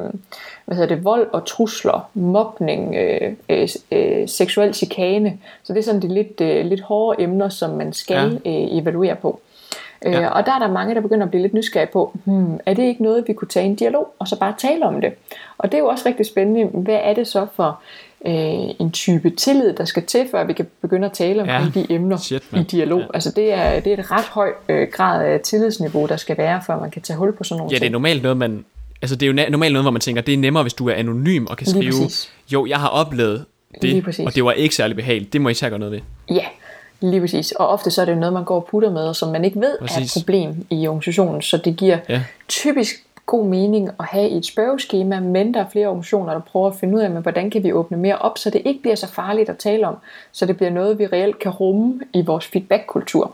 hvad 0.65 0.77
hedder 0.77 0.96
det, 0.96 1.03
vold 1.03 1.27
og 1.34 1.46
trusler, 1.46 2.10
mobning, 2.13 2.96
øh, 2.96 3.34
øh, 3.50 3.67
øh, 3.91 4.27
seksuel 4.27 4.74
chikane. 4.74 5.38
Så 5.63 5.74
det 5.74 5.79
er 5.79 5.84
sådan 5.84 6.01
de 6.01 6.08
lidt, 6.08 6.41
øh, 6.41 6.65
lidt 6.65 6.82
hårde 6.82 7.24
emner, 7.24 7.50
som 7.50 7.70
man 7.70 7.93
skal 7.93 8.41
ja. 8.46 8.51
øh, 8.51 8.77
evaluere 8.77 9.15
på. 9.15 9.39
Øh, 10.05 10.13
ja. 10.13 10.29
og 10.29 10.46
der 10.46 10.51
er 10.51 10.60
der 10.60 10.72
mange, 10.72 10.96
der 10.96 11.01
begynder 11.01 11.25
at 11.25 11.29
blive 11.29 11.41
lidt 11.41 11.53
nysgerrige 11.53 11.91
på, 11.93 12.17
hmm, 12.24 12.60
er 12.65 12.74
det 12.74 12.84
ikke 12.84 13.03
noget, 13.03 13.27
vi 13.27 13.34
kunne 13.34 13.48
tage 13.48 13.65
en 13.65 13.75
dialog, 13.75 14.13
og 14.20 14.27
så 14.27 14.39
bare 14.39 14.53
tale 14.58 14.86
om 14.86 15.01
det? 15.01 15.13
Og 15.58 15.72
det 15.72 15.77
er 15.77 15.82
jo 15.82 15.88
også 15.88 16.08
rigtig 16.08 16.25
spændende, 16.25 16.65
hvad 16.65 17.00
er 17.03 17.13
det 17.13 17.27
så 17.27 17.48
for 17.55 17.79
øh, 18.27 18.75
en 18.80 18.92
type 18.92 19.30
tillid, 19.30 19.74
der 19.74 19.86
skal 19.86 20.03
til, 20.03 20.27
før 20.32 20.44
vi 20.44 20.53
kan 20.53 20.68
begynde 20.82 21.06
at 21.06 21.13
tale 21.13 21.42
om 21.42 21.48
ja. 21.48 21.65
de 21.74 21.86
emner 21.89 22.18
Shit, 22.18 22.44
i 22.53 22.63
dialog. 22.63 23.00
Ja. 23.00 23.06
Altså 23.13 23.32
det 23.36 23.53
er, 23.53 23.80
det 23.80 23.94
er 23.94 23.98
et 23.98 24.12
ret 24.12 24.25
højt 24.25 24.53
øh, 24.70 24.88
grad 24.92 25.25
af 25.25 25.39
tillidsniveau, 25.39 26.06
der 26.08 26.18
skal 26.18 26.38
være, 26.38 26.62
før 26.68 26.80
man 26.80 26.92
kan 26.92 27.01
tage 27.01 27.18
hul 27.18 27.34
på 27.38 27.44
sådan 27.44 27.58
nogle 27.58 27.72
Ja, 27.72 27.75
ting. 27.75 27.82
det 27.82 27.88
er 27.88 27.92
normalt 27.92 28.24
noget, 28.24 28.38
man... 28.38 28.65
Altså 29.01 29.15
det 29.15 29.25
er 29.25 29.44
jo 29.44 29.51
normalt 29.51 29.74
noget, 29.74 29.84
hvor 29.84 29.92
man 29.92 30.01
tænker, 30.01 30.22
det 30.22 30.34
er 30.34 30.38
nemmere, 30.38 30.63
hvis 30.63 30.74
du 30.74 30.89
er 30.89 30.94
anonym 30.94 31.46
og 31.46 31.58
kan 31.58 31.68
skrive, 31.68 31.94
jo, 32.53 32.65
jeg 32.65 32.80
har 32.80 32.88
oplevet 32.88 33.46
det, 33.82 34.20
og 34.25 34.36
det 34.36 34.46
var 34.46 34.51
ikke 34.51 34.75
særlig 34.75 34.96
behageligt. 34.96 35.34
Det 35.34 35.42
må 35.42 35.50
I 35.50 35.53
tage 35.53 35.77
noget 35.77 35.92
ved. 35.92 36.00
Ja, 36.30 36.46
Lige 37.03 37.22
præcis. 37.22 37.51
Og 37.51 37.68
ofte 37.68 37.92
så 37.92 38.01
er 38.01 38.06
det 38.06 38.18
noget, 38.18 38.34
man 38.34 38.44
går 38.44 38.56
og 38.56 38.68
putter 38.72 38.92
med, 38.92 39.13
som 39.13 39.30
man 39.32 39.46
ikke 39.46 39.60
ved 39.60 39.77
præcis. 39.80 39.98
er 39.98 40.20
et 40.20 40.24
problem 40.24 40.65
i 40.70 40.88
organisationen. 40.88 41.42
Så 41.42 41.58
det 41.58 41.77
giver 41.77 41.98
ja. 42.10 42.24
typisk 42.48 43.02
god 43.25 43.46
mening 43.46 43.89
at 44.00 44.06
have 44.06 44.30
et 44.30 44.46
spørgeskema, 44.46 45.20
men 45.20 45.53
der 45.53 45.60
er 45.60 45.70
flere 45.70 45.88
organisationer, 45.88 46.34
der 46.34 46.39
prøver 46.39 46.68
at 46.68 46.75
finde 46.75 46.96
ud 46.96 47.01
af, 47.01 47.10
med, 47.10 47.22
hvordan 47.22 47.50
kan 47.50 47.63
vi 47.63 47.74
åbne 47.74 47.98
mere 47.98 48.18
op, 48.18 48.38
så 48.38 48.50
det 48.50 48.62
ikke 48.65 48.82
bliver 48.82 48.96
så 48.96 49.08
farligt 49.08 49.50
at 49.50 49.58
tale 49.58 49.88
om, 49.88 49.96
så 50.32 50.46
det 50.46 50.58
bliver 50.58 50.70
noget, 50.70 51.00
vi 51.00 51.06
reelt 51.06 51.39
kan 51.39 51.51
rumme 51.51 52.00
i 52.13 52.22
vores 52.22 52.46
feedback-kultur. 52.46 53.34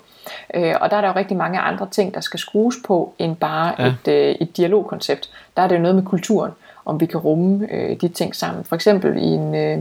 Øh, 0.54 0.76
og 0.82 0.92
der 0.92 0.98
er 0.98 1.02
der 1.02 1.08
jo 1.08 1.16
rigtig 1.16 1.38
mange 1.38 1.60
andre 1.60 1.88
ting, 1.92 2.14
der 2.14 2.22
skal 2.22 2.40
skrues 2.40 2.76
på, 2.88 3.14
end 3.20 3.36
bare 3.36 3.76
ja. 3.80 3.88
et, 3.88 4.08
øh, 4.08 4.36
et 4.40 4.58
dialogkoncept. 4.58 5.30
Der 5.58 5.64
er 5.64 5.68
det 5.68 5.76
jo 5.76 5.82
noget 5.82 5.96
med 5.96 6.04
kulturen 6.04 6.52
om 6.90 7.00
vi 7.00 7.06
kan 7.06 7.20
rumme 7.20 7.68
øh, 7.72 8.02
de 8.02 8.08
ting 8.08 8.36
sammen. 8.36 8.64
For 8.64 8.76
eksempel 8.76 9.18
i 9.18 9.26
en, 9.26 9.56
øh, 9.56 9.80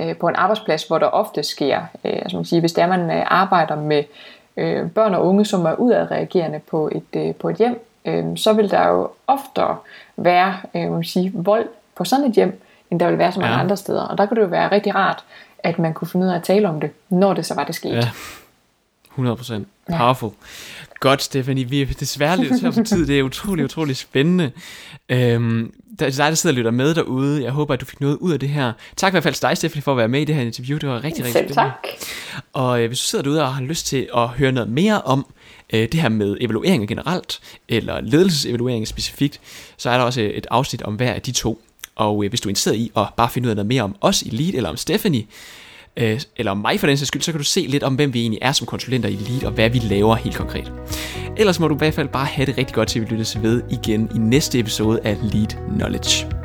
øh, 0.00 0.16
på 0.16 0.28
en 0.28 0.34
arbejdsplads, 0.36 0.84
hvor 0.84 0.98
der 0.98 1.06
ofte 1.06 1.42
sker, 1.42 1.78
øh, 2.04 2.12
altså 2.12 2.36
man 2.36 2.44
siger, 2.44 2.60
hvis 2.60 2.72
der 2.72 2.86
man 2.86 3.10
øh, 3.10 3.22
arbejder 3.26 3.76
med 3.76 4.04
øh, 4.56 4.90
børn 4.90 5.14
og 5.14 5.26
unge, 5.26 5.44
som 5.44 5.64
er 5.64 5.74
udadreagerende 5.74 6.60
på 6.70 6.88
et, 6.92 7.20
øh, 7.20 7.34
på 7.34 7.48
et 7.48 7.56
hjem, 7.56 7.84
øh, 8.08 8.24
så 8.36 8.52
vil 8.52 8.70
der 8.70 8.88
jo 8.88 9.08
ofte 9.26 9.62
være 10.16 10.54
øh, 10.74 10.92
man 10.92 11.04
sige, 11.04 11.32
vold 11.34 11.68
på 11.96 12.04
sådan 12.04 12.24
et 12.24 12.32
hjem, 12.32 12.62
end 12.90 13.00
der 13.00 13.08
vil 13.08 13.18
være 13.18 13.32
så 13.32 13.40
mange 13.40 13.54
ja. 13.54 13.60
andre 13.60 13.76
steder. 13.76 14.02
Og 14.02 14.18
der 14.18 14.26
kunne 14.26 14.36
det 14.36 14.42
jo 14.42 14.50
være 14.50 14.72
rigtig 14.72 14.94
rart, 14.94 15.24
at 15.58 15.78
man 15.78 15.94
kunne 15.94 16.08
finde 16.08 16.26
ud 16.26 16.30
af 16.30 16.36
at 16.36 16.42
tale 16.42 16.68
om 16.68 16.80
det, 16.80 16.90
når 17.08 17.34
det 17.34 17.46
så 17.46 17.54
var, 17.54 17.64
det 17.64 17.74
skete. 17.74 17.96
Ja. 17.96 18.10
100%. 19.18 19.64
Powerful. 19.96 20.30
Ja. 20.30 20.46
Godt, 21.00 21.22
Stephanie. 21.22 21.64
Vi 21.64 21.82
er 21.82 21.86
desværre 21.86 22.36
lidt 22.36 22.60
tør 22.60 22.70
for 22.70 22.82
tid. 22.82 23.06
Det 23.06 23.18
er 23.18 23.22
utrolig, 23.22 23.64
utrolig 23.64 23.96
spændende. 23.96 24.50
Øhm, 25.08 25.72
der 25.98 26.06
er 26.06 26.10
dig, 26.10 26.18
der 26.18 26.34
sidder 26.34 26.54
og 26.54 26.56
lytter 26.56 26.70
med 26.70 26.94
derude. 26.94 27.42
Jeg 27.42 27.52
håber, 27.52 27.74
at 27.74 27.80
du 27.80 27.84
fik 27.86 28.00
noget 28.00 28.16
ud 28.16 28.32
af 28.32 28.40
det 28.40 28.48
her. 28.48 28.72
Tak 28.96 29.10
i 29.10 29.14
hvert 29.14 29.22
fald 29.22 29.34
til 29.34 29.42
dig, 29.42 29.56
Stephanie, 29.56 29.82
for 29.82 29.92
at 29.92 29.98
være 29.98 30.08
med 30.08 30.20
i 30.20 30.24
det 30.24 30.34
her 30.34 30.42
interview. 30.42 30.78
Det 30.78 30.88
var 30.88 31.04
rigtig, 31.04 31.24
rigtig 31.24 31.32
spændende. 31.32 31.54
tak. 31.54 31.86
Og 32.52 32.82
øh, 32.82 32.86
hvis 32.88 32.98
du 32.98 33.04
sidder 33.04 33.22
derude 33.22 33.42
og 33.42 33.54
har 33.54 33.62
lyst 33.62 33.86
til 33.86 34.08
at 34.16 34.28
høre 34.28 34.52
noget 34.52 34.70
mere 34.70 35.02
om 35.02 35.26
øh, 35.72 35.80
det 35.92 36.00
her 36.00 36.08
med 36.08 36.36
evalueringer 36.40 36.86
generelt, 36.86 37.40
eller 37.68 38.00
ledelsesevalueringer 38.00 38.86
specifikt, 38.86 39.40
så 39.76 39.90
er 39.90 39.96
der 39.98 40.04
også 40.04 40.20
et 40.34 40.46
afsnit 40.50 40.82
om 40.82 40.94
hver 40.94 41.12
af 41.12 41.22
de 41.22 41.32
to. 41.32 41.62
Og 41.96 42.24
øh, 42.24 42.28
hvis 42.28 42.40
du 42.40 42.48
er 42.48 42.50
interesseret 42.50 42.76
i 42.76 42.90
at 42.96 43.06
bare 43.16 43.30
finde 43.30 43.46
ud 43.46 43.50
af 43.50 43.56
noget 43.56 43.66
mere 43.66 43.82
om 43.82 43.96
os 44.00 44.22
i 44.22 44.30
Lead, 44.30 44.54
eller 44.54 44.70
om 44.70 44.76
Stephanie, 44.76 45.24
øh, 45.98 46.20
eller 46.36 46.52
om 46.52 46.58
mig 46.58 46.80
for 46.80 46.86
den 46.86 46.96
sags 46.96 47.08
skyld, 47.08 47.22
så 47.22 47.32
kan 47.32 47.38
du 47.38 47.44
se 47.44 47.60
lidt 47.60 47.82
om, 47.82 47.94
hvem 47.94 48.14
vi 48.14 48.20
egentlig 48.20 48.38
er 48.42 48.52
som 48.52 48.66
konsulenter 48.66 49.08
i 49.08 49.12
Lead, 49.12 49.44
og 49.44 49.52
hvad 49.52 49.70
vi 49.70 49.78
laver 49.78 50.16
helt 50.16 50.36
konkret. 50.36 50.72
Ellers 51.36 51.60
må 51.60 51.68
du 51.68 51.74
i 51.74 51.78
hvert 51.78 51.94
fald 51.94 52.08
bare 52.08 52.26
have 52.26 52.46
det 52.46 52.58
rigtig 52.58 52.74
godt 52.74 52.88
til, 52.88 53.00
at 53.00 53.10
vi 53.10 53.14
lyttes 53.14 53.42
ved 53.42 53.62
igen 53.70 54.10
i 54.14 54.18
næste 54.18 54.58
episode 54.58 55.00
af 55.04 55.16
Lead 55.22 55.74
Knowledge. 55.76 56.37